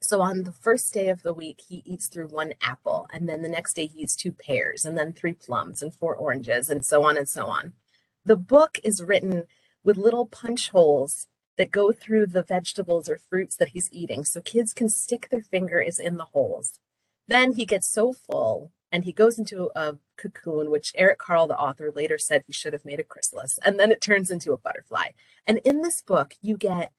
So 0.00 0.20
on 0.20 0.44
the 0.44 0.52
first 0.52 0.92
day 0.94 1.08
of 1.08 1.22
the 1.22 1.34
week, 1.34 1.62
he 1.68 1.82
eats 1.84 2.06
through 2.08 2.28
one 2.28 2.54
apple, 2.60 3.06
and 3.12 3.28
then 3.28 3.42
the 3.42 3.48
next 3.48 3.74
day 3.74 3.86
he 3.86 4.00
eats 4.00 4.16
two 4.16 4.32
pears, 4.32 4.84
and 4.84 4.96
then 4.96 5.12
three 5.12 5.32
plums, 5.32 5.82
and 5.82 5.94
four 5.94 6.14
oranges, 6.14 6.70
and 6.70 6.84
so 6.84 7.04
on 7.04 7.16
and 7.16 7.28
so 7.28 7.46
on. 7.46 7.72
The 8.24 8.36
book 8.36 8.78
is 8.84 9.02
written 9.02 9.44
with 9.82 9.96
little 9.96 10.26
punch 10.26 10.70
holes 10.70 11.26
that 11.56 11.70
go 11.70 11.92
through 11.92 12.26
the 12.26 12.42
vegetables 12.42 13.08
or 13.08 13.18
fruits 13.18 13.56
that 13.56 13.68
he's 13.68 13.88
eating 13.92 14.24
so 14.24 14.40
kids 14.40 14.72
can 14.72 14.88
stick 14.88 15.28
their 15.30 15.42
fingers 15.42 15.98
in 15.98 16.16
the 16.16 16.26
holes. 16.26 16.78
Then 17.28 17.52
he 17.52 17.64
gets 17.64 17.86
so 17.86 18.12
full 18.12 18.72
and 18.94 19.02
he 19.02 19.10
goes 19.10 19.40
into 19.40 19.72
a 19.74 19.96
cocoon, 20.16 20.70
which 20.70 20.92
Eric 20.94 21.18
Carle, 21.18 21.48
the 21.48 21.58
author, 21.58 21.90
later 21.90 22.16
said 22.16 22.44
he 22.46 22.52
should 22.52 22.72
have 22.72 22.84
made 22.84 23.00
a 23.00 23.02
chrysalis. 23.02 23.58
And 23.64 23.76
then 23.76 23.90
it 23.90 24.00
turns 24.00 24.30
into 24.30 24.52
a 24.52 24.56
butterfly. 24.56 25.08
And 25.48 25.58
in 25.64 25.82
this 25.82 26.00
book, 26.00 26.34
you 26.42 26.56
get 26.56 26.92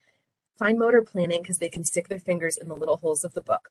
fine 0.58 0.78
motor 0.78 1.00
planning 1.00 1.40
because 1.40 1.56
they 1.56 1.70
can 1.70 1.84
stick 1.84 2.08
their 2.08 2.18
fingers 2.18 2.58
in 2.58 2.68
the 2.68 2.76
little 2.76 2.98
holes 2.98 3.24
of 3.24 3.32
the 3.32 3.40
book. 3.40 3.70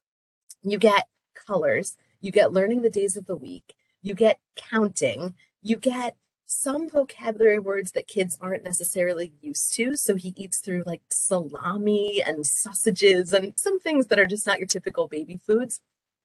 You 0.64 0.80
get 0.80 1.08
colors, 1.36 1.98
you 2.20 2.32
get 2.32 2.52
learning 2.52 2.82
the 2.82 2.90
days 2.90 3.16
of 3.16 3.28
the 3.28 3.36
week, 3.36 3.76
you 4.02 4.16
get 4.16 4.40
counting, 4.56 5.36
you 5.62 5.76
get 5.76 6.16
some 6.48 6.90
vocabulary 6.90 7.60
words 7.60 7.92
that 7.92 8.08
kids 8.08 8.40
aren't 8.42 8.64
necessarily 8.64 9.34
used 9.40 9.76
to. 9.76 9.96
So 9.96 10.16
he 10.16 10.34
eats 10.36 10.58
through 10.58 10.82
like 10.88 11.04
salami 11.12 12.24
and 12.26 12.44
sausages 12.44 13.34
and 13.34 13.54
some 13.56 13.80
things 13.80 14.08
that 14.08 14.18
are 14.18 14.26
just 14.26 14.48
not 14.48 14.58
your 14.58 14.68
typical 14.68 15.08
baby 15.08 15.40
foods. 15.46 15.80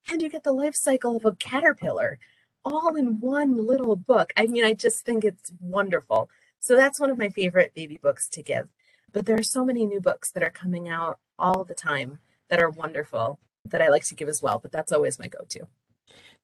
And 0.08 0.22
you 0.22 0.28
get 0.28 0.44
the 0.44 0.52
life 0.52 0.74
cycle 0.74 1.16
of 1.16 1.24
a 1.24 1.32
caterpillar 1.32 2.18
all 2.64 2.94
in 2.94 3.20
one 3.20 3.66
little 3.66 3.96
book. 3.96 4.32
I 4.36 4.46
mean, 4.46 4.64
I 4.64 4.74
just 4.74 5.04
think 5.04 5.24
it's 5.24 5.52
wonderful. 5.60 6.28
So 6.58 6.76
that's 6.76 7.00
one 7.00 7.10
of 7.10 7.18
my 7.18 7.28
favorite 7.28 7.72
baby 7.74 7.98
books 8.02 8.28
to 8.30 8.42
give. 8.42 8.68
But 9.12 9.26
there 9.26 9.38
are 9.38 9.42
so 9.42 9.64
many 9.64 9.86
new 9.86 10.00
books 10.00 10.30
that 10.32 10.42
are 10.42 10.50
coming 10.50 10.88
out 10.88 11.18
all 11.38 11.64
the 11.64 11.74
time 11.74 12.18
that 12.48 12.60
are 12.60 12.70
wonderful 12.70 13.38
that 13.64 13.82
I 13.82 13.88
like 13.88 14.04
to 14.04 14.14
give 14.14 14.28
as 14.28 14.42
well. 14.42 14.58
But 14.58 14.72
that's 14.72 14.92
always 14.92 15.18
my 15.18 15.26
go 15.26 15.44
to. 15.48 15.66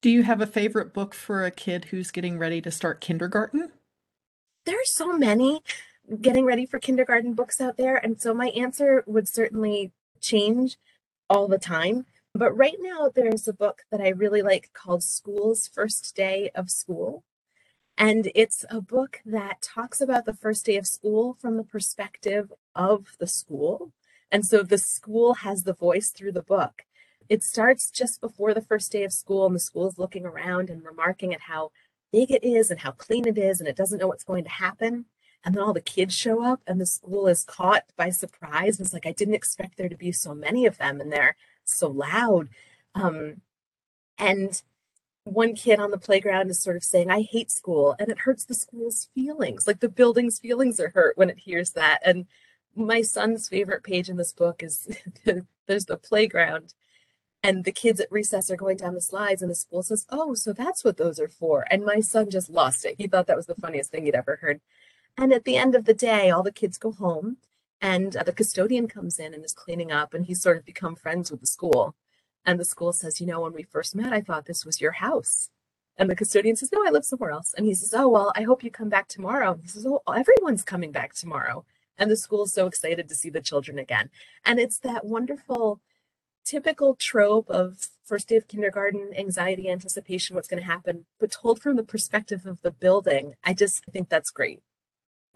Do 0.01 0.11
you 0.11 0.23
have 0.23 0.40
a 0.40 0.47
favorite 0.47 0.92
book 0.92 1.14
for 1.14 1.45
a 1.45 1.51
kid 1.51 1.87
who's 1.87 2.11
getting 2.11 2.38
ready 2.38 2.61
to 2.62 2.71
start 2.71 3.01
kindergarten? 3.01 3.73
There 4.64 4.77
are 4.77 4.85
so 4.85 5.12
many. 5.12 5.62
getting 6.21 6.45
ready 6.45 6.66
for 6.66 6.79
kindergarten 6.79 7.35
books 7.35 7.61
out 7.61 7.77
there. 7.77 7.97
And 7.97 8.21
so 8.21 8.33
my 8.33 8.49
answer 8.49 9.03
would 9.07 9.29
certainly 9.29 9.92
change 10.21 10.77
all 11.29 11.49
the 11.49 11.59
time. 11.59 12.07
But 12.37 12.53
right 12.53 12.77
now, 12.79 13.11
there's 13.14 13.49
a 13.49 13.55
book 13.55 13.85
that 13.90 14.03
I 14.03 14.09
really 14.09 14.42
like 14.42 14.70
called 14.75 15.03
School's 15.03 15.66
First 15.66 16.14
Day 16.14 16.51
of 16.55 16.70
School. 16.70 17.25
And 17.96 18.31
it's 18.35 18.62
a 18.68 18.83
book 18.83 19.22
that 19.25 19.62
talks 19.62 20.03
about 20.03 20.27
the 20.27 20.35
first 20.35 20.66
day 20.66 20.77
of 20.77 20.87
school 20.87 21.38
from 21.40 21.57
the 21.57 21.64
perspective 21.64 22.53
of 22.75 23.16
the 23.18 23.27
school. 23.27 23.92
And 24.31 24.44
so 24.44 24.62
the 24.62 24.77
school 24.77 25.35
has 25.35 25.62
the 25.62 25.72
voice 25.72 26.11
through 26.11 26.33
the 26.33 26.42
book. 26.42 26.83
It 27.27 27.42
starts 27.42 27.90
just 27.90 28.20
before 28.20 28.53
the 28.53 28.61
first 28.61 28.92
day 28.92 29.05
of 29.05 29.14
school, 29.14 29.46
and 29.46 29.55
the 29.55 29.61
school 29.61 29.88
is 29.88 29.99
looking 29.99 30.27
around 30.27 30.68
and 30.68 30.85
remarking 30.85 31.33
at 31.33 31.42
how 31.42 31.70
big 32.12 32.31
it 32.31 32.44
is 32.44 32.70
and 32.70 32.81
how 32.81 32.90
clean 32.90 33.27
it 33.27 33.38
is, 33.38 33.61
and 33.61 33.68
it 33.68 33.77
doesn't 33.77 33.99
know 33.99 34.09
what's 34.09 34.25
going 34.25 34.44
to 34.44 34.51
happen. 34.51 35.07
And 35.42 35.55
then 35.55 35.62
all 35.62 35.72
the 35.72 35.81
kids 35.81 36.14
show 36.14 36.44
up, 36.44 36.61
and 36.66 36.79
the 36.79 36.87
school 36.87 37.29
is 37.29 37.44
caught 37.44 37.85
by 37.96 38.11
surprise. 38.11 38.79
It's 38.79 38.92
like, 38.92 39.07
I 39.07 39.12
didn't 39.12 39.35
expect 39.35 39.79
there 39.79 39.88
to 39.88 39.96
be 39.96 40.12
so 40.12 40.35
many 40.35 40.66
of 40.66 40.77
them, 40.77 41.01
and 41.01 41.11
they're 41.11 41.35
so 41.68 41.88
loud. 41.88 42.48
Um, 42.94 43.42
and 44.18 44.61
one 45.24 45.55
kid 45.55 45.81
on 45.81 45.90
the 45.90 45.98
playground 45.98 46.50
is 46.50 46.61
sort 46.61 46.76
of 46.76 46.85
saying, 46.85 47.11
I 47.11 47.22
hate 47.22 47.50
school, 47.50 47.96
and 47.98 48.09
it 48.09 48.20
hurts 48.20 48.44
the 48.44 48.55
school's 48.55 49.09
feelings. 49.14 49.66
Like 49.66 49.81
the 49.81 49.88
building's 49.88 50.38
feelings 50.38 50.79
are 50.81 50.90
hurt 50.90 51.18
when 51.18 51.31
it 51.31 51.38
hears 51.38 51.72
that. 51.72 52.00
And 52.05 52.26
my 52.76 53.02
son's 53.02 53.48
favorite 53.48 53.83
page 53.83 54.09
in 54.09 54.16
this 54.16 54.33
book 54.33 54.62
is 54.62 54.88
there's 55.66 55.87
the 55.87 55.96
playground 55.96 56.74
and 57.42 57.64
the 57.64 57.72
kids 57.72 58.00
at 58.00 58.11
recess 58.11 58.50
are 58.50 58.57
going 58.57 58.76
down 58.76 58.94
the 58.94 59.00
slides 59.00 59.40
and 59.40 59.50
the 59.50 59.55
school 59.55 59.83
says 59.83 60.07
oh 60.11 60.35
so 60.35 60.52
that's 60.52 60.85
what 60.85 60.96
those 60.96 61.18
are 61.18 61.29
for 61.29 61.66
and 61.70 61.85
my 61.85 62.00
son 62.00 62.29
just 62.31 62.50
lost 62.50 62.85
it 62.85 62.94
he 62.98 63.07
thought 63.07 63.26
that 63.26 63.37
was 63.37 63.46
the 63.46 63.55
funniest 63.55 63.90
thing 63.90 64.05
he'd 64.05 64.14
ever 64.14 64.37
heard 64.37 64.61
and 65.16 65.33
at 65.33 65.44
the 65.44 65.57
end 65.57 65.74
of 65.74 65.85
the 65.85 65.94
day 65.94 66.31
all 66.31 66.42
the 66.42 66.52
kids 66.52 66.76
go 66.76 66.92
home 66.92 67.37
and 67.80 68.16
uh, 68.16 68.22
the 68.22 68.32
custodian 68.32 68.88
comes 68.88 69.18
in 69.18 69.34
and 69.34 69.44
is 69.44 69.52
cleaning 69.52 69.92
up 69.92 70.14
and 70.14 70.26
he's 70.26 70.40
sort 70.40 70.56
of 70.56 70.64
become 70.64 70.96
friends 70.96 71.30
with 71.30 71.40
the 71.40 71.46
school. 71.46 71.94
And 72.44 72.60
the 72.60 72.64
school 72.64 72.92
says 72.92 73.20
you 73.20 73.26
know 73.26 73.40
when 73.40 73.52
we 73.52 73.62
first 73.62 73.94
met 73.94 74.12
i 74.12 74.20
thought 74.20 74.46
this 74.46 74.64
was 74.64 74.80
your 74.80 74.92
house. 74.92 75.50
And 75.98 76.10
the 76.10 76.16
custodian 76.16 76.56
says 76.56 76.72
no 76.72 76.84
i 76.86 76.90
live 76.90 77.04
somewhere 77.04 77.30
else. 77.30 77.54
And 77.56 77.66
he 77.66 77.74
says 77.74 77.92
oh 77.94 78.08
well 78.08 78.32
i 78.36 78.42
hope 78.42 78.64
you 78.64 78.70
come 78.70 78.88
back 78.88 79.08
tomorrow. 79.08 79.58
He 79.60 79.68
says 79.68 79.86
oh 79.86 80.02
everyone's 80.08 80.64
coming 80.64 80.92
back 80.92 81.14
tomorrow. 81.14 81.64
And 81.98 82.10
the 82.10 82.16
school 82.16 82.44
is 82.44 82.52
so 82.52 82.66
excited 82.66 83.08
to 83.08 83.14
see 83.14 83.30
the 83.30 83.40
children 83.40 83.78
again. 83.78 84.10
And 84.44 84.58
it's 84.58 84.78
that 84.80 85.04
wonderful 85.04 85.80
typical 86.44 86.94
trope 86.94 87.50
of 87.50 87.88
first 88.04 88.28
day 88.28 88.36
of 88.36 88.46
kindergarten 88.46 89.10
anxiety 89.18 89.68
anticipation 89.68 90.36
what's 90.36 90.46
going 90.46 90.62
to 90.62 90.66
happen. 90.66 91.06
But 91.18 91.32
told 91.32 91.60
from 91.60 91.74
the 91.76 91.82
perspective 91.82 92.46
of 92.46 92.62
the 92.62 92.70
building 92.70 93.34
i 93.44 93.52
just 93.52 93.84
think 93.92 94.08
that's 94.08 94.30
great 94.30 94.62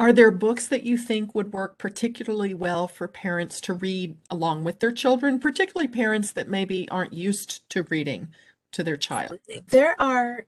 are 0.01 0.13
there 0.13 0.31
books 0.31 0.67
that 0.67 0.83
you 0.83 0.97
think 0.97 1.35
would 1.35 1.53
work 1.53 1.79
particularly 1.79 2.55
well 2.55 2.89
for 2.89 3.07
parents 3.07 3.61
to 3.61 3.75
read 3.75 4.17
along 4.31 4.65
with 4.65 4.81
their 4.81 4.93
children 4.93 5.39
particularly 5.39 5.87
parents 5.87 6.33
that 6.33 6.49
maybe 6.49 6.89
aren't 6.91 7.13
used 7.13 7.69
to 7.69 7.85
reading 7.85 8.29
to 8.73 8.83
their 8.83 8.97
child 8.97 9.39
there 9.69 10.01
are 10.01 10.47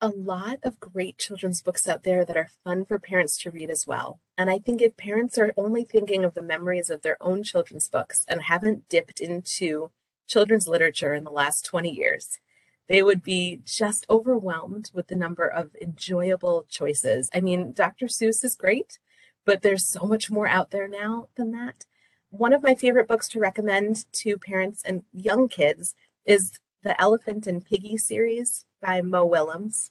a 0.00 0.08
lot 0.08 0.58
of 0.62 0.78
great 0.78 1.18
children's 1.18 1.62
books 1.62 1.88
out 1.88 2.04
there 2.04 2.24
that 2.24 2.36
are 2.36 2.50
fun 2.64 2.84
for 2.84 2.98
parents 2.98 3.36
to 3.38 3.50
read 3.50 3.70
as 3.70 3.86
well. 3.86 4.20
And 4.36 4.48
I 4.48 4.58
think 4.58 4.80
if 4.80 4.96
parents 4.96 5.36
are 5.38 5.52
only 5.56 5.84
thinking 5.84 6.24
of 6.24 6.34
the 6.34 6.42
memories 6.42 6.88
of 6.90 7.02
their 7.02 7.16
own 7.20 7.42
children's 7.42 7.88
books 7.88 8.24
and 8.28 8.42
haven't 8.42 8.88
dipped 8.88 9.20
into 9.20 9.90
children's 10.28 10.68
literature 10.68 11.14
in 11.14 11.24
the 11.24 11.30
last 11.30 11.64
20 11.64 11.90
years, 11.90 12.38
they 12.88 13.02
would 13.02 13.22
be 13.22 13.60
just 13.64 14.06
overwhelmed 14.08 14.90
with 14.94 15.08
the 15.08 15.16
number 15.16 15.46
of 15.46 15.76
enjoyable 15.80 16.64
choices. 16.68 17.28
I 17.34 17.40
mean, 17.40 17.72
Dr. 17.72 18.06
Seuss 18.06 18.44
is 18.44 18.56
great, 18.56 18.98
but 19.44 19.62
there's 19.62 19.86
so 19.86 20.06
much 20.06 20.30
more 20.30 20.48
out 20.48 20.70
there 20.70 20.88
now 20.88 21.28
than 21.36 21.52
that. 21.52 21.84
One 22.30 22.52
of 22.52 22.62
my 22.62 22.74
favorite 22.74 23.08
books 23.08 23.28
to 23.30 23.40
recommend 23.40 24.10
to 24.12 24.38
parents 24.38 24.82
and 24.84 25.02
young 25.12 25.48
kids 25.48 25.94
is 26.24 26.52
the 26.82 27.00
Elephant 27.00 27.46
and 27.46 27.64
Piggie 27.64 27.98
series 27.98 28.64
by 28.80 29.00
Mo 29.02 29.24
Willems. 29.24 29.90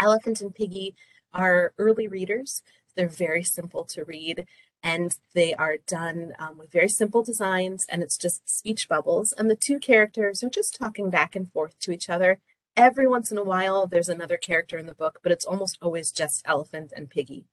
Elephant 0.00 0.40
and 0.40 0.54
Piggie 0.54 0.94
are 1.32 1.72
early 1.78 2.08
readers. 2.08 2.62
They're 2.96 3.08
very 3.08 3.44
simple 3.44 3.84
to 3.84 4.04
read 4.04 4.46
and 4.82 5.16
they 5.34 5.54
are 5.54 5.76
done 5.86 6.32
um, 6.38 6.58
with 6.58 6.70
very 6.72 6.88
simple 6.88 7.22
designs 7.22 7.86
and 7.88 8.02
it's 8.02 8.16
just 8.16 8.48
speech 8.48 8.88
bubbles. 8.88 9.32
And 9.32 9.50
the 9.50 9.56
two 9.56 9.78
characters 9.78 10.42
are 10.42 10.50
just 10.50 10.76
talking 10.76 11.10
back 11.10 11.34
and 11.34 11.50
forth 11.52 11.78
to 11.80 11.92
each 11.92 12.08
other. 12.08 12.38
Every 12.76 13.08
once 13.08 13.32
in 13.32 13.38
a 13.38 13.44
while, 13.44 13.86
there's 13.86 14.08
another 14.08 14.36
character 14.36 14.78
in 14.78 14.86
the 14.86 14.94
book, 14.94 15.18
but 15.22 15.32
it's 15.32 15.44
almost 15.44 15.78
always 15.82 16.12
just 16.12 16.42
Elephant 16.46 16.92
and 16.96 17.10
Piggie 17.10 17.44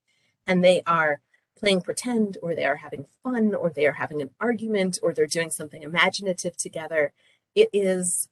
And 0.45 0.63
they 0.63 0.83
are 0.85 1.21
playing 1.57 1.81
pretend, 1.81 2.37
or 2.43 2.53
they 2.53 2.65
are 2.65 2.75
having 2.77 3.07
fun, 3.23 3.55
or 3.55 3.69
they 3.71 3.87
are 3.87 3.93
having 3.93 4.21
an 4.21 4.29
argument, 4.39 4.99
or 5.01 5.13
they're 5.13 5.25
doing 5.25 5.49
something 5.49 5.81
imaginative 5.81 6.57
together. 6.57 7.13
It 7.55 7.69
is 7.73 8.27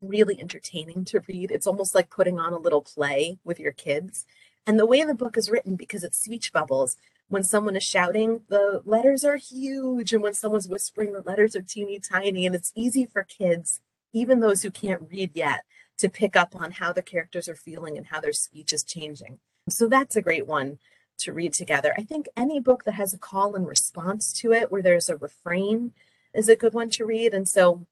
really 0.00 0.40
entertaining 0.40 1.04
to 1.06 1.20
read. 1.26 1.50
It's 1.50 1.66
almost 1.66 1.94
like 1.94 2.10
putting 2.10 2.38
on 2.38 2.52
a 2.52 2.58
little 2.58 2.82
play 2.82 3.38
with 3.44 3.58
your 3.58 3.72
kids. 3.72 4.26
And 4.66 4.78
the 4.78 4.86
way 4.86 5.02
the 5.04 5.14
book 5.14 5.36
is 5.36 5.50
written, 5.50 5.74
because 5.76 6.04
it's 6.04 6.22
speech 6.22 6.52
bubbles, 6.52 6.96
when 7.30 7.44
someone 7.44 7.76
is 7.76 7.84
shouting, 7.84 8.42
the 8.48 8.82
letters 8.84 9.24
are 9.24 9.36
huge. 9.36 10.12
And 10.12 10.22
when 10.22 10.34
someone's 10.34 10.68
whispering, 10.68 11.12
the 11.12 11.22
letters 11.22 11.54
are 11.54 11.62
teeny 11.62 12.00
tiny. 12.00 12.44
And 12.44 12.54
it's 12.56 12.72
easy 12.74 13.06
for 13.06 13.22
kids, 13.22 13.80
even 14.12 14.40
those 14.40 14.62
who 14.62 14.70
can't 14.70 15.08
read 15.08 15.30
yet, 15.32 15.60
to 15.98 16.08
pick 16.08 16.34
up 16.34 16.56
on 16.56 16.72
how 16.72 16.92
the 16.92 17.02
characters 17.02 17.48
are 17.48 17.54
feeling 17.54 17.96
and 17.96 18.08
how 18.08 18.20
their 18.20 18.32
speech 18.32 18.72
is 18.72 18.82
changing. 18.82 19.38
So 19.68 19.88
that's 19.88 20.16
a 20.16 20.22
great 20.22 20.48
one 20.48 20.80
to 21.18 21.32
read 21.32 21.52
together. 21.52 21.94
I 21.96 22.02
think 22.02 22.26
any 22.36 22.58
book 22.58 22.82
that 22.84 22.94
has 22.94 23.14
a 23.14 23.18
call 23.18 23.54
and 23.54 23.66
response 23.66 24.32
to 24.40 24.52
it, 24.52 24.72
where 24.72 24.82
there's 24.82 25.08
a 25.08 25.16
refrain, 25.16 25.92
is 26.34 26.48
a 26.48 26.56
good 26.56 26.74
one 26.74 26.90
to 26.90 27.04
read. 27.04 27.32
And 27.32 27.48
so 27.48 27.86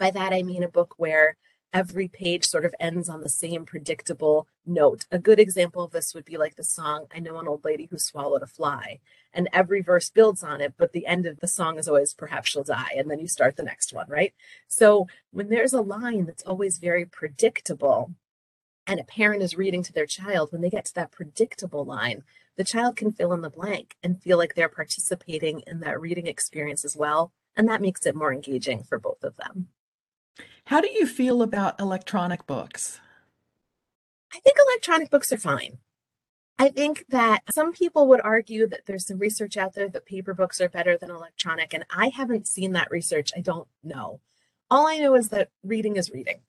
by 0.00 0.10
that, 0.10 0.32
I 0.32 0.42
mean 0.42 0.64
a 0.64 0.68
book 0.68 0.94
where 0.96 1.36
every 1.74 2.06
page 2.06 2.46
sort 2.46 2.64
of 2.64 2.74
ends 2.78 3.08
on 3.08 3.20
the 3.20 3.28
same 3.28 3.66
predictable 3.66 4.46
note. 4.64 5.04
A 5.10 5.18
good 5.18 5.40
example 5.40 5.82
of 5.82 5.90
this 5.90 6.14
would 6.14 6.24
be 6.24 6.38
like 6.38 6.54
the 6.54 6.62
song, 6.62 7.06
I 7.14 7.18
Know 7.18 7.38
an 7.38 7.48
Old 7.48 7.64
Lady 7.64 7.88
Who 7.90 7.98
Swallowed 7.98 8.42
a 8.42 8.46
Fly. 8.46 9.00
And 9.34 9.48
every 9.52 9.82
verse 9.82 10.08
builds 10.08 10.44
on 10.44 10.60
it, 10.60 10.74
but 10.78 10.92
the 10.92 11.06
end 11.06 11.26
of 11.26 11.40
the 11.40 11.48
song 11.48 11.76
is 11.76 11.88
always, 11.88 12.14
Perhaps 12.14 12.50
she'll 12.50 12.62
die. 12.62 12.92
And 12.96 13.10
then 13.10 13.18
you 13.18 13.26
start 13.26 13.56
the 13.56 13.64
next 13.64 13.92
one, 13.92 14.06
right? 14.08 14.32
So 14.68 15.08
when 15.32 15.48
there's 15.48 15.72
a 15.72 15.80
line 15.80 16.26
that's 16.26 16.44
always 16.44 16.78
very 16.78 17.04
predictable, 17.04 18.12
and 18.86 19.00
a 19.00 19.04
parent 19.04 19.42
is 19.42 19.56
reading 19.56 19.82
to 19.82 19.92
their 19.92 20.06
child, 20.06 20.52
when 20.52 20.60
they 20.60 20.70
get 20.70 20.84
to 20.86 20.94
that 20.94 21.10
predictable 21.10 21.84
line, 21.84 22.22
the 22.56 22.64
child 22.64 22.94
can 22.94 23.10
fill 23.10 23.32
in 23.32 23.40
the 23.40 23.50
blank 23.50 23.96
and 24.00 24.22
feel 24.22 24.38
like 24.38 24.54
they're 24.54 24.68
participating 24.68 25.60
in 25.66 25.80
that 25.80 26.00
reading 26.00 26.28
experience 26.28 26.84
as 26.84 26.96
well. 26.96 27.32
And 27.56 27.68
that 27.68 27.82
makes 27.82 28.06
it 28.06 28.14
more 28.14 28.32
engaging 28.32 28.84
for 28.84 28.98
both 28.98 29.24
of 29.24 29.36
them. 29.36 29.68
How 30.66 30.80
do 30.80 30.90
you 30.90 31.06
feel 31.06 31.42
about 31.42 31.78
electronic 31.80 32.46
books? 32.46 33.00
I 34.32 34.40
think 34.40 34.56
electronic 34.58 35.10
books 35.10 35.32
are 35.32 35.38
fine. 35.38 35.78
I 36.58 36.68
think 36.68 37.04
that 37.08 37.42
some 37.52 37.72
people 37.72 38.06
would 38.08 38.20
argue 38.22 38.66
that 38.68 38.86
there's 38.86 39.06
some 39.06 39.18
research 39.18 39.56
out 39.56 39.74
there 39.74 39.88
that 39.88 40.06
paper 40.06 40.34
books 40.34 40.60
are 40.60 40.68
better 40.68 40.96
than 40.96 41.10
electronic, 41.10 41.74
and 41.74 41.84
I 41.90 42.08
haven't 42.08 42.46
seen 42.46 42.72
that 42.72 42.90
research. 42.90 43.32
I 43.36 43.40
don't 43.40 43.68
know. 43.82 44.20
All 44.70 44.86
I 44.86 44.98
know 44.98 45.14
is 45.14 45.28
that 45.28 45.50
reading 45.62 45.96
is 45.96 46.10
reading. 46.10 46.40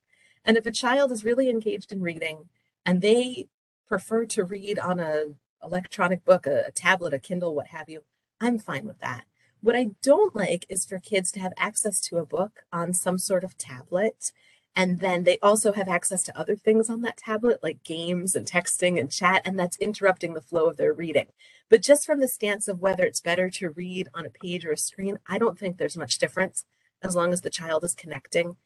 And 0.46 0.58
if 0.58 0.66
a 0.66 0.72
child 0.72 1.12
is 1.12 1.26
really 1.26 1.50
engaged 1.50 1.92
in 1.92 2.02
reading 2.02 2.50
and 2.86 3.02
they 3.02 3.48
prefer 3.88 4.26
to 4.26 4.44
read 4.44 4.78
on 4.80 5.00
a 5.00 5.34
electronic 5.64 6.24
book, 6.24 6.46
a, 6.46 6.66
a 6.68 6.72
tablet, 6.72 7.14
a 7.14 7.20
Kindle, 7.20 7.56
what 7.56 7.68
have 7.68 7.90
you, 7.90 8.04
I'm 8.40 8.60
fine 8.60 8.86
with 8.86 9.00
that. 9.00 9.26
What 9.66 9.76
I 9.76 9.88
don't 10.04 10.36
like 10.36 10.68
is 10.70 10.86
for 10.86 11.00
kids 11.00 11.32
to 11.32 11.40
have 11.40 11.52
access 11.58 12.00
to 12.02 12.18
a 12.18 12.26
book 12.26 12.66
on 12.72 12.94
some 12.94 13.18
sort 13.18 13.44
of 13.44 13.58
tablet. 13.58 14.32
And 14.76 15.00
then 15.00 15.24
they 15.24 15.40
also 15.42 15.74
have 15.74 15.88
access 15.88 16.22
to 16.26 16.40
other 16.40 16.56
things 16.56 16.88
on 16.88 17.02
that 17.02 17.18
tablet, 17.18 17.62
like 17.64 17.84
games 17.84 18.36
and 18.36 18.46
texting 18.46 19.00
and 19.00 19.10
chat, 19.10 19.42
and 19.44 19.58
that's 19.58 19.76
interrupting 19.78 20.36
the 20.36 20.42
flow 20.42 20.68
of 20.68 20.78
their 20.78 20.94
reading. 20.94 21.30
But 21.68 21.82
just 21.82 22.06
from 22.06 22.20
the 22.20 22.28
stance 22.28 22.68
of 22.68 22.80
whether 22.80 23.06
it's 23.06 23.22
better 23.22 23.50
to 23.50 23.72
read 23.72 24.08
on 24.14 24.28
a 24.28 24.30
page 24.30 24.68
or 24.68 24.72
a 24.74 24.78
screen, 24.78 25.18
I 25.28 25.40
don't 25.40 25.58
think 25.58 25.80
there's 25.80 25.98
much 25.98 26.20
difference 26.20 26.66
as 27.02 27.16
long 27.16 27.34
as 27.34 27.42
the 27.42 27.50
child 27.50 27.84
is 27.84 27.96
connecting. 27.96 28.58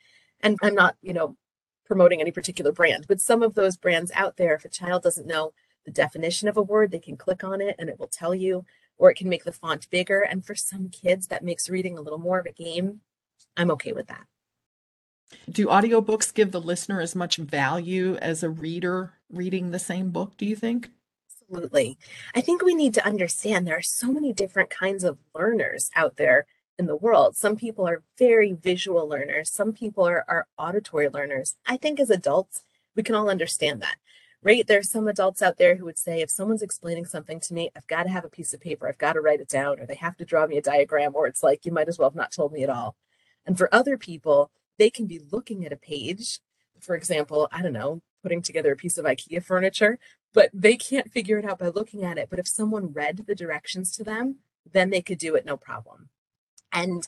And 0.42 0.58
I'm 0.62 0.76
not, 0.76 0.98
you 1.02 1.14
know, 1.14 1.38
promoting 1.86 2.20
any 2.20 2.32
particular 2.32 2.74
brand, 2.74 3.06
but 3.08 3.22
some 3.22 3.42
of 3.42 3.56
those 3.56 3.78
brands 3.78 4.12
out 4.16 4.36
there, 4.36 4.54
if 4.54 4.66
a 4.66 4.70
child 4.70 5.04
doesn't 5.04 5.28
know 5.28 5.54
the 5.86 5.92
definition 5.92 6.50
of 6.50 6.58
a 6.58 6.62
word, 6.62 6.92
they 6.92 7.00
can 7.00 7.16
click 7.16 7.42
on 7.42 7.62
it 7.62 7.78
and 7.80 7.88
it 7.88 7.98
will 7.98 8.08
tell 8.08 8.36
you 8.36 8.66
or 9.00 9.10
it 9.10 9.16
can 9.16 9.30
make 9.30 9.46
the 9.46 9.52
font 9.52 9.90
bigger. 9.90 10.22
And 10.22 10.46
for 10.46 10.54
some 10.54 10.90
kids, 10.90 11.28
that 11.28 11.44
makes 11.44 11.70
reading 11.70 11.98
a 11.98 12.02
little 12.02 12.20
more 12.20 12.38
of 12.38 12.46
a 12.46 12.52
game. 12.52 13.02
I'm 13.58 13.72
okay 13.72 13.94
with 13.94 14.08
that. 14.08 14.26
Do 15.50 15.68
audiobooks 15.68 16.34
give 16.34 16.52
the 16.52 16.62
listener 16.62 17.02
as 17.02 17.16
much 17.16 17.38
value 17.38 18.16
as 18.18 18.44
a 18.44 18.50
reader 18.50 19.14
reading 19.32 19.72
the 19.72 19.80
same 19.80 20.10
book, 20.12 20.38
do 20.38 20.46
you 20.46 20.56
think? 20.56 20.90
Absolutely. 21.42 21.98
I 22.36 22.42
think 22.42 22.62
we 22.62 22.76
need 22.76 22.94
to 22.96 23.06
understand 23.06 23.66
there 23.66 23.78
are 23.78 23.82
so 23.82 24.12
many 24.12 24.34
different 24.34 24.70
kinds 24.70 25.04
of 25.04 25.18
learners 25.34 25.90
out 25.96 26.18
there 26.18 26.46
in 26.78 26.86
the 26.86 26.96
world. 26.96 27.36
Some 27.36 27.56
people 27.56 27.88
are 27.88 28.04
very 28.18 28.54
visual 28.54 29.08
learners, 29.08 29.52
some 29.52 29.74
people 29.74 30.08
are, 30.08 30.26
are 30.28 30.48
auditory 30.58 31.10
learners. 31.10 31.56
I 31.66 31.78
think 31.78 32.00
as 32.00 32.10
adults, 32.10 32.64
we 32.96 33.04
can 33.04 33.16
all 33.16 33.30
understand 33.30 33.82
that 33.82 33.98
right? 34.42 34.66
There's 34.66 34.90
some 34.90 35.08
adults 35.08 35.42
out 35.42 35.58
there 35.58 35.76
who 35.76 35.86
would 35.86 35.98
say, 35.98 36.22
if 36.22 36.32
someone's 36.32 36.62
explaining 36.62 37.06
something 37.06 37.40
to 37.42 37.54
me, 37.54 37.70
I've 37.76 37.88
got 37.88 38.04
to 38.04 38.10
have 38.10 38.26
a 38.26 38.30
piece 38.30 38.54
of 38.54 38.62
paper, 38.62 38.88
I've 38.88 38.98
got 38.98 39.14
to 39.14 39.22
write 39.22 39.42
it 39.42 39.50
down, 39.50 39.80
or 39.80 39.86
they 39.86 39.96
have 39.96 40.18
to 40.18 40.26
draw 40.26 40.48
me 40.48 40.58
a 40.58 40.62
diagram, 40.62 41.12
or 41.16 41.28
it's 41.28 41.44
like, 41.44 41.66
you 41.66 41.72
might 41.72 41.90
as 41.90 42.00
well 42.00 42.10
have 42.10 42.16
not 42.16 42.32
told 42.32 42.54
me 42.54 42.64
at 42.64 42.70
all. 42.70 42.96
And 43.46 43.58
for 43.58 43.74
other 43.74 43.98
people, 43.98 44.52
they 44.78 44.90
can 44.90 45.08
be 45.08 45.22
looking 45.32 45.66
at 45.66 45.74
a 45.74 45.78
page, 45.78 46.40
for 46.80 46.96
example, 46.96 47.50
I 47.52 47.62
don't 47.62 47.74
know, 47.74 48.02
putting 48.24 48.42
together 48.42 48.72
a 48.72 48.78
piece 48.78 48.98
of 48.98 49.06
IKEA 49.06 49.44
furniture, 49.44 50.00
but 50.34 50.50
they 50.54 50.78
can't 50.78 51.12
figure 51.12 51.38
it 51.38 51.46
out 51.46 51.60
by 51.60 51.68
looking 51.68 52.04
at 52.04 52.18
it. 52.18 52.30
But 52.30 52.40
if 52.40 52.48
someone 52.48 52.94
read 52.94 53.26
the 53.28 53.36
directions 53.36 53.96
to 53.98 54.04
them, 54.04 54.38
then 54.72 54.90
they 54.90 55.02
could 55.02 55.18
do 55.18 55.36
it 55.36 55.46
no 55.46 55.58
problem. 55.58 56.10
And 56.72 57.08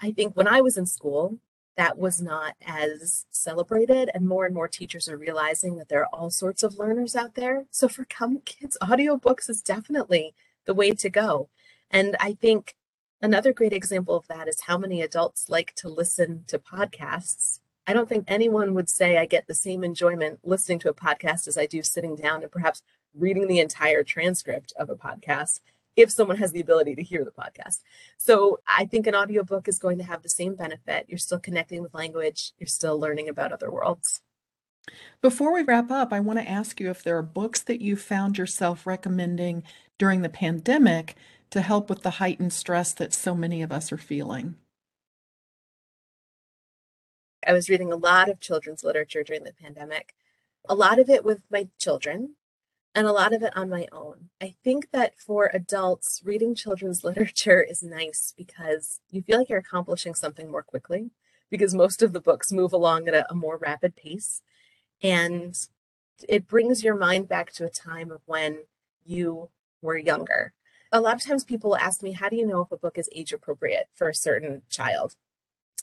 I 0.00 0.12
think 0.12 0.36
when 0.36 0.48
I 0.48 0.60
was 0.60 0.76
in 0.76 0.86
school, 0.86 1.38
that 1.80 1.96
was 1.96 2.20
not 2.20 2.56
as 2.66 3.24
celebrated 3.30 4.10
and 4.12 4.28
more 4.28 4.44
and 4.44 4.54
more 4.54 4.68
teachers 4.68 5.08
are 5.08 5.16
realizing 5.16 5.78
that 5.78 5.88
there 5.88 6.02
are 6.02 6.10
all 6.12 6.28
sorts 6.28 6.62
of 6.62 6.78
learners 6.78 7.16
out 7.16 7.36
there. 7.36 7.64
So 7.70 7.88
for 7.88 8.04
come 8.04 8.42
kids 8.44 8.76
audiobooks 8.82 9.48
is 9.48 9.62
definitely 9.62 10.34
the 10.66 10.74
way 10.74 10.90
to 10.90 11.08
go. 11.08 11.48
And 11.90 12.18
i 12.20 12.34
think 12.34 12.76
another 13.22 13.54
great 13.54 13.72
example 13.72 14.14
of 14.14 14.28
that 14.28 14.46
is 14.46 14.66
how 14.66 14.76
many 14.76 15.00
adults 15.00 15.48
like 15.48 15.74
to 15.76 15.88
listen 15.88 16.44
to 16.48 16.58
podcasts. 16.58 17.60
I 17.86 17.94
don't 17.94 18.10
think 18.10 18.26
anyone 18.28 18.74
would 18.74 18.90
say 18.90 19.16
i 19.16 19.24
get 19.24 19.46
the 19.46 19.54
same 19.54 19.82
enjoyment 19.82 20.40
listening 20.44 20.80
to 20.80 20.90
a 20.90 21.00
podcast 21.06 21.48
as 21.48 21.56
i 21.56 21.64
do 21.64 21.82
sitting 21.82 22.14
down 22.14 22.42
and 22.42 22.52
perhaps 22.52 22.82
reading 23.14 23.48
the 23.48 23.58
entire 23.58 24.04
transcript 24.04 24.74
of 24.78 24.90
a 24.90 24.96
podcast 24.96 25.60
if 26.00 26.10
someone 26.10 26.36
has 26.38 26.52
the 26.52 26.60
ability 26.60 26.94
to 26.96 27.02
hear 27.02 27.24
the 27.24 27.30
podcast. 27.30 27.80
So 28.16 28.60
I 28.66 28.86
think 28.86 29.06
an 29.06 29.14
audiobook 29.14 29.68
is 29.68 29.78
going 29.78 29.98
to 29.98 30.04
have 30.04 30.22
the 30.22 30.28
same 30.28 30.54
benefit. 30.54 31.06
You're 31.08 31.18
still 31.18 31.38
connecting 31.38 31.82
with 31.82 31.94
language, 31.94 32.52
you're 32.58 32.66
still 32.66 32.98
learning 32.98 33.28
about 33.28 33.52
other 33.52 33.70
worlds. 33.70 34.20
Before 35.20 35.52
we 35.52 35.62
wrap 35.62 35.90
up, 35.90 36.12
I 36.12 36.20
want 36.20 36.38
to 36.38 36.48
ask 36.48 36.80
you 36.80 36.90
if 36.90 37.02
there 37.02 37.16
are 37.18 37.22
books 37.22 37.60
that 37.60 37.80
you 37.80 37.96
found 37.96 38.38
yourself 38.38 38.86
recommending 38.86 39.62
during 39.98 40.22
the 40.22 40.28
pandemic 40.28 41.16
to 41.50 41.60
help 41.60 41.90
with 41.90 42.02
the 42.02 42.10
heightened 42.10 42.52
stress 42.52 42.92
that 42.94 43.12
so 43.12 43.34
many 43.34 43.62
of 43.62 43.72
us 43.72 43.92
are 43.92 43.98
feeling. 43.98 44.56
I 47.46 47.52
was 47.52 47.68
reading 47.68 47.92
a 47.92 47.96
lot 47.96 48.28
of 48.28 48.40
children's 48.40 48.84
literature 48.84 49.22
during 49.22 49.44
the 49.44 49.52
pandemic, 49.52 50.14
a 50.68 50.74
lot 50.74 50.98
of 50.98 51.08
it 51.08 51.24
with 51.24 51.42
my 51.50 51.68
children, 51.78 52.36
and 52.94 53.06
a 53.06 53.12
lot 53.12 53.32
of 53.32 53.42
it 53.42 53.56
on 53.56 53.70
my 53.70 53.86
own. 53.92 54.30
I 54.40 54.54
think 54.64 54.90
that 54.92 55.18
for 55.18 55.50
adults, 55.52 56.22
reading 56.24 56.54
children's 56.54 57.04
literature 57.04 57.62
is 57.62 57.82
nice 57.82 58.34
because 58.36 59.00
you 59.10 59.22
feel 59.22 59.38
like 59.38 59.48
you're 59.48 59.58
accomplishing 59.58 60.14
something 60.14 60.50
more 60.50 60.62
quickly 60.62 61.10
because 61.50 61.74
most 61.74 62.02
of 62.02 62.12
the 62.12 62.20
books 62.20 62.52
move 62.52 62.72
along 62.72 63.08
at 63.08 63.14
a, 63.14 63.30
a 63.30 63.34
more 63.34 63.56
rapid 63.56 63.96
pace. 63.96 64.42
And 65.02 65.54
it 66.28 66.46
brings 66.46 66.84
your 66.84 66.94
mind 66.94 67.28
back 67.28 67.52
to 67.54 67.64
a 67.64 67.70
time 67.70 68.10
of 68.10 68.20
when 68.26 68.58
you 69.04 69.50
were 69.82 69.96
younger. 69.96 70.52
A 70.92 71.00
lot 71.00 71.14
of 71.14 71.24
times 71.24 71.44
people 71.44 71.76
ask 71.76 72.02
me, 72.02 72.12
how 72.12 72.28
do 72.28 72.36
you 72.36 72.46
know 72.46 72.62
if 72.62 72.72
a 72.72 72.76
book 72.76 72.98
is 72.98 73.08
age 73.14 73.32
appropriate 73.32 73.88
for 73.94 74.08
a 74.08 74.14
certain 74.14 74.62
child? 74.68 75.14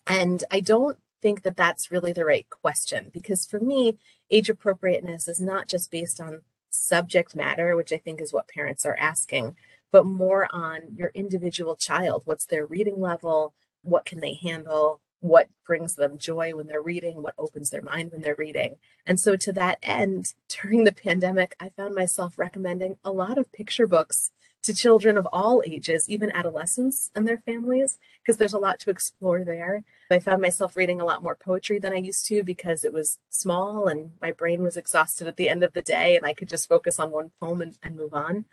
And 0.06 0.44
I 0.52 0.60
don't 0.60 0.98
think 1.22 1.44
that 1.44 1.58
that's 1.58 1.92
really 1.92 2.14
the 2.14 2.26
right 2.26 2.48
question 2.50 3.10
because 3.12 3.46
for 3.46 3.60
me, 3.60 3.98
age 4.30 4.50
appropriateness 4.50 5.28
is 5.28 5.42
not 5.42 5.68
just 5.68 5.90
based 5.90 6.22
on 6.22 6.42
subject 6.78 7.36
matter, 7.36 7.76
which 7.76 7.92
I 7.92 7.98
think 7.98 8.22
is 8.22 8.34
what 8.34 8.48
parents 8.48 8.86
are 8.86 8.96
asking, 8.98 9.56
but 9.92 10.06
more 10.06 10.48
on 10.52 10.82
your 10.96 11.12
individual 11.14 11.76
child. 11.76 12.24
What's 12.26 12.46
their 12.46 12.66
reading 12.66 13.00
level? 13.00 13.54
What 13.84 14.06
can 14.06 14.20
they 14.20 14.34
handle? 14.34 15.02
What 15.20 15.50
brings 15.66 15.96
them 15.96 16.18
joy 16.18 16.54
when 16.56 16.68
they're 16.68 16.82
reading? 16.82 17.24
What 17.24 17.34
opens 17.38 17.70
their 17.70 17.82
mind 17.82 18.12
when 18.12 18.22
they're 18.22 18.36
reading? 18.38 18.76
And 19.06 19.20
so, 19.20 19.36
to 19.36 19.52
that 19.54 19.80
end, 19.82 20.34
during 20.50 20.84
the 20.84 20.92
pandemic, 20.92 21.56
I 21.60 21.70
found 21.70 21.96
myself 21.96 22.38
recommending 22.38 22.98
a 23.04 23.12
lot 23.12 23.38
of 23.38 23.52
picture 23.52 23.88
books 23.88 24.32
to 24.64 24.74
children 24.74 25.18
of 25.18 25.28
all 25.32 25.64
ages, 25.66 26.10
even 26.10 26.32
adolescents 26.32 27.12
and 27.16 27.28
their 27.28 27.38
families, 27.38 27.98
because 28.22 28.38
there's 28.38 28.54
a 28.54 28.60
lot 28.60 28.80
to 28.80 28.90
explore 28.90 29.44
there. 29.44 29.84
I 30.12 30.20
found 30.20 30.42
myself 30.42 30.76
reading 30.76 31.02
a 31.02 31.06
lot 31.06 31.24
more 31.24 31.36
poetry 31.36 31.80
than 31.80 31.94
I 31.94 31.98
used 31.98 32.26
to 32.28 32.44
because 32.44 32.84
it 32.84 32.94
was 32.94 33.20
small 33.30 33.88
and 33.88 34.12
my 34.22 34.32
brain 34.32 34.64
was 34.64 34.78
exhausted 34.78 35.28
at 35.28 35.38
the 35.38 35.50
end 35.50 35.64
of 35.64 35.74
the 35.74 35.82
day 35.82 36.16
and 36.16 36.26
I 36.26 36.34
could 36.34 36.50
just 36.50 36.70
focus 36.70 37.00
on 37.00 37.12
one 37.12 37.32
poem 37.40 37.62
and, 37.62 37.78
and 37.84 37.96
move 37.96 38.14
on. 38.14 38.46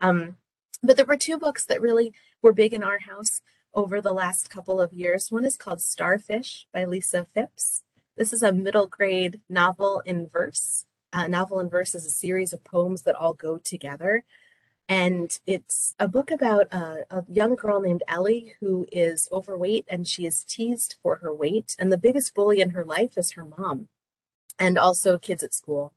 Um, 0.00 0.36
but 0.82 0.96
there 0.96 1.06
were 1.06 1.16
two 1.16 1.38
books 1.38 1.64
that 1.66 1.80
really 1.80 2.12
were 2.40 2.52
big 2.52 2.72
in 2.74 2.82
our 2.82 2.98
house 2.98 3.40
over 3.74 4.00
the 4.00 4.12
last 4.12 4.50
couple 4.50 4.80
of 4.80 4.92
years. 4.92 5.30
One 5.30 5.44
is 5.44 5.56
called 5.56 5.80
Starfish 5.80 6.66
by 6.72 6.84
Lisa 6.84 7.26
Fipps. 7.34 7.82
This 8.16 8.32
is 8.32 8.42
a 8.42 8.52
middle 8.52 8.86
grade 8.86 9.40
novel 9.48 10.02
in 10.04 10.28
verse. 10.28 10.84
A 11.12 11.28
novel 11.28 11.60
in 11.60 11.68
verse 11.68 11.94
is 11.94 12.04
a 12.04 12.10
series 12.10 12.52
of 12.52 12.64
poems 12.64 13.02
that 13.02 13.14
all 13.14 13.34
go 13.34 13.58
together. 13.58 14.24
And 14.92 15.38
it's 15.46 15.94
a 15.98 16.06
book 16.06 16.30
about 16.30 16.66
a, 16.70 17.06
a, 17.10 17.24
young 17.26 17.54
girl 17.54 17.80
named 17.80 18.02
Ellie 18.08 18.56
who 18.60 18.86
is 18.92 19.26
overweight 19.32 19.86
and 19.88 20.06
she 20.06 20.26
is 20.26 20.44
teased 20.44 20.96
for 21.02 21.16
her 21.16 21.32
weight. 21.32 21.74
And 21.78 21.90
the 21.90 21.96
biggest 21.96 22.34
bully 22.34 22.60
in 22.60 22.70
her 22.70 22.84
life 22.84 23.16
is 23.16 23.30
her 23.30 23.46
mom 23.46 23.88
and 24.58 24.76
also 24.76 25.16
kids 25.16 25.42
at 25.42 25.54
school. 25.54 25.94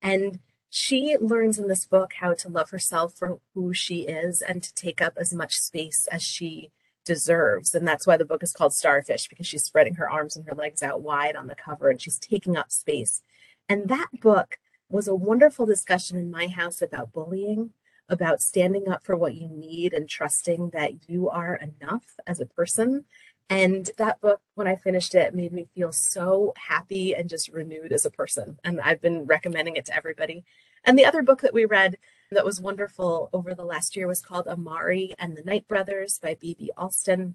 And 0.00 0.38
she 0.70 1.18
learns 1.20 1.58
in 1.58 1.68
this 1.68 1.84
book 1.84 2.14
how 2.20 2.32
to 2.32 2.48
love 2.48 2.70
herself 2.70 3.12
for 3.12 3.40
who 3.52 3.74
she 3.74 4.06
is 4.06 4.40
and 4.40 4.62
to 4.62 4.72
take 4.72 5.02
up 5.02 5.18
as 5.18 5.34
much 5.34 5.60
space 5.60 6.08
as 6.10 6.22
she 6.22 6.70
deserves. 7.04 7.74
And 7.74 7.86
that's 7.86 8.06
why 8.06 8.16
the 8.16 8.24
book 8.24 8.42
is 8.42 8.54
called 8.54 8.72
Starfish, 8.72 9.28
because 9.28 9.46
she's 9.46 9.64
spreading 9.64 9.96
her 9.96 10.10
arms 10.10 10.34
and 10.34 10.46
her 10.46 10.54
legs 10.54 10.82
out 10.82 11.02
wide 11.02 11.36
on 11.36 11.48
the 11.48 11.54
cover 11.54 11.90
and 11.90 12.00
she's 12.00 12.18
taking 12.18 12.56
up 12.56 12.72
space. 12.72 13.20
And 13.68 13.90
that 13.90 14.08
book 14.18 14.56
was 14.88 15.06
a 15.06 15.14
wonderful 15.14 15.66
discussion 15.66 16.16
in 16.16 16.30
my 16.30 16.48
house 16.48 16.80
about 16.80 17.12
bullying 17.12 17.74
about 18.10 18.42
standing 18.42 18.88
up 18.88 19.04
for 19.04 19.16
what 19.16 19.34
you 19.34 19.48
need 19.48 19.94
and 19.94 20.08
trusting 20.08 20.70
that 20.70 21.08
you 21.08 21.30
are 21.30 21.54
enough 21.54 22.04
as 22.26 22.40
a 22.40 22.46
person. 22.46 23.04
And 23.48 23.90
that 23.98 24.20
book, 24.20 24.40
when 24.54 24.66
I 24.66 24.76
finished 24.76 25.14
it, 25.14 25.34
made 25.34 25.52
me 25.52 25.68
feel 25.74 25.92
so 25.92 26.52
happy 26.56 27.14
and 27.14 27.28
just 27.28 27.48
renewed 27.48 27.92
as 27.92 28.04
a 28.04 28.10
person. 28.10 28.58
And 28.62 28.80
I've 28.80 29.00
been 29.00 29.24
recommending 29.24 29.76
it 29.76 29.86
to 29.86 29.96
everybody. 29.96 30.44
And 30.84 30.98
the 30.98 31.04
other 31.04 31.22
book 31.22 31.40
that 31.40 31.54
we 31.54 31.64
read 31.64 31.96
that 32.30 32.44
was 32.44 32.60
wonderful 32.60 33.30
over 33.32 33.54
the 33.54 33.64
last 33.64 33.96
year 33.96 34.06
was 34.06 34.20
called 34.20 34.46
Amari 34.46 35.14
and 35.18 35.36
the 35.36 35.42
Night 35.42 35.66
Brothers 35.66 36.18
by 36.22 36.36
B.B. 36.40 36.70
Alston. 36.76 37.34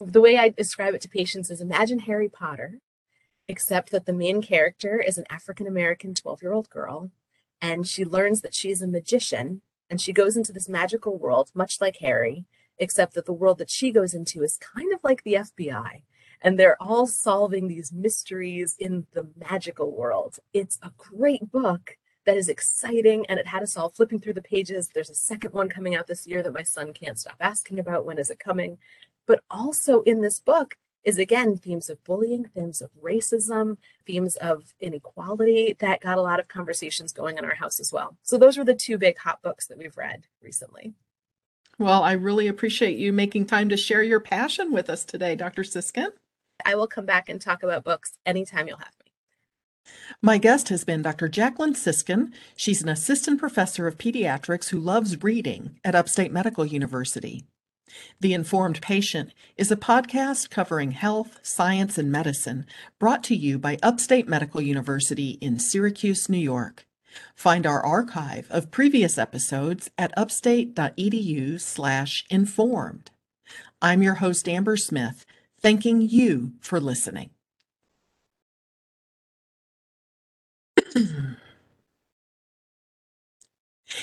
The 0.00 0.20
way 0.20 0.36
I 0.36 0.50
describe 0.50 0.94
it 0.94 1.00
to 1.02 1.08
patients 1.08 1.50
is 1.50 1.60
imagine 1.60 2.00
Harry 2.00 2.28
Potter, 2.28 2.80
except 3.48 3.90
that 3.90 4.06
the 4.06 4.12
main 4.12 4.42
character 4.42 5.00
is 5.00 5.18
an 5.18 5.24
African 5.30 5.66
American 5.66 6.14
12 6.14 6.42
year 6.42 6.52
old 6.52 6.70
girl, 6.70 7.10
and 7.60 7.86
she 7.86 8.04
learns 8.04 8.40
that 8.42 8.54
she's 8.54 8.82
a 8.82 8.86
magician 8.86 9.62
and 9.90 10.00
she 10.00 10.12
goes 10.12 10.36
into 10.36 10.52
this 10.52 10.68
magical 10.68 11.18
world, 11.18 11.50
much 11.54 11.80
like 11.80 11.96
Harry, 12.00 12.44
except 12.78 13.14
that 13.14 13.26
the 13.26 13.32
world 13.32 13.58
that 13.58 13.70
she 13.70 13.90
goes 13.90 14.14
into 14.14 14.42
is 14.42 14.58
kind 14.58 14.92
of 14.92 15.00
like 15.02 15.22
the 15.22 15.34
FBI. 15.34 16.02
And 16.42 16.58
they're 16.58 16.80
all 16.80 17.06
solving 17.06 17.66
these 17.66 17.92
mysteries 17.92 18.76
in 18.78 19.06
the 19.12 19.28
magical 19.36 19.90
world. 19.96 20.38
It's 20.52 20.78
a 20.82 20.92
great 20.96 21.50
book 21.50 21.96
that 22.26 22.36
is 22.36 22.48
exciting 22.48 23.24
and 23.28 23.38
it 23.38 23.46
had 23.46 23.62
us 23.62 23.76
all 23.76 23.88
flipping 23.88 24.20
through 24.20 24.34
the 24.34 24.42
pages. 24.42 24.90
There's 24.92 25.10
a 25.10 25.14
second 25.14 25.54
one 25.54 25.68
coming 25.68 25.94
out 25.94 26.08
this 26.08 26.26
year 26.26 26.42
that 26.42 26.52
my 26.52 26.64
son 26.64 26.92
can't 26.92 27.18
stop 27.18 27.36
asking 27.40 27.78
about. 27.78 28.04
When 28.04 28.18
is 28.18 28.30
it 28.30 28.38
coming? 28.38 28.78
But 29.26 29.42
also 29.50 30.02
in 30.02 30.20
this 30.20 30.40
book, 30.40 30.76
is 31.06 31.18
again 31.18 31.56
themes 31.56 31.88
of 31.88 32.02
bullying, 32.04 32.44
themes 32.52 32.82
of 32.82 32.90
racism, 33.00 33.78
themes 34.04 34.34
of 34.36 34.74
inequality 34.80 35.76
that 35.78 36.00
got 36.00 36.18
a 36.18 36.22
lot 36.22 36.40
of 36.40 36.48
conversations 36.48 37.12
going 37.12 37.38
in 37.38 37.44
our 37.44 37.54
house 37.54 37.78
as 37.78 37.92
well. 37.92 38.16
So 38.22 38.36
those 38.36 38.58
were 38.58 38.64
the 38.64 38.74
two 38.74 38.98
big 38.98 39.16
hot 39.16 39.40
books 39.40 39.68
that 39.68 39.78
we've 39.78 39.96
read 39.96 40.24
recently. 40.42 40.94
Well, 41.78 42.02
I 42.02 42.12
really 42.12 42.48
appreciate 42.48 42.98
you 42.98 43.12
making 43.12 43.46
time 43.46 43.68
to 43.68 43.76
share 43.76 44.02
your 44.02 44.18
passion 44.18 44.72
with 44.72 44.90
us 44.90 45.04
today, 45.04 45.36
Dr. 45.36 45.62
Siskin. 45.62 46.08
I 46.64 46.74
will 46.74 46.88
come 46.88 47.06
back 47.06 47.28
and 47.28 47.40
talk 47.40 47.62
about 47.62 47.84
books 47.84 48.18
anytime 48.26 48.66
you'll 48.66 48.78
have 48.78 48.94
me. 49.04 49.12
My 50.20 50.38
guest 50.38 50.70
has 50.70 50.82
been 50.84 51.02
Dr. 51.02 51.28
Jacqueline 51.28 51.74
Siskin. 51.74 52.32
She's 52.56 52.82
an 52.82 52.88
assistant 52.88 53.38
professor 53.38 53.86
of 53.86 53.98
pediatrics 53.98 54.70
who 54.70 54.80
loves 54.80 55.22
reading 55.22 55.78
at 55.84 55.94
Upstate 55.94 56.32
Medical 56.32 56.66
University. 56.66 57.44
The 58.20 58.34
Informed 58.34 58.80
Patient 58.80 59.32
is 59.56 59.70
a 59.70 59.76
podcast 59.76 60.50
covering 60.50 60.92
health, 60.92 61.38
science, 61.42 61.98
and 61.98 62.10
medicine 62.10 62.66
brought 62.98 63.22
to 63.24 63.36
you 63.36 63.58
by 63.58 63.78
Upstate 63.82 64.28
Medical 64.28 64.60
University 64.60 65.38
in 65.40 65.58
Syracuse, 65.58 66.28
New 66.28 66.38
York. 66.38 66.86
Find 67.34 67.66
our 67.66 67.84
archive 67.84 68.46
of 68.50 68.70
previous 68.70 69.18
episodes 69.18 69.90
at 69.96 70.12
upstate.edu/slash 70.16 72.24
informed. 72.30 73.10
I'm 73.80 74.02
your 74.02 74.14
host 74.14 74.48
Amber 74.48 74.76
Smith, 74.76 75.24
thanking 75.60 76.00
you 76.00 76.52
for 76.60 76.80
listening. 76.80 77.30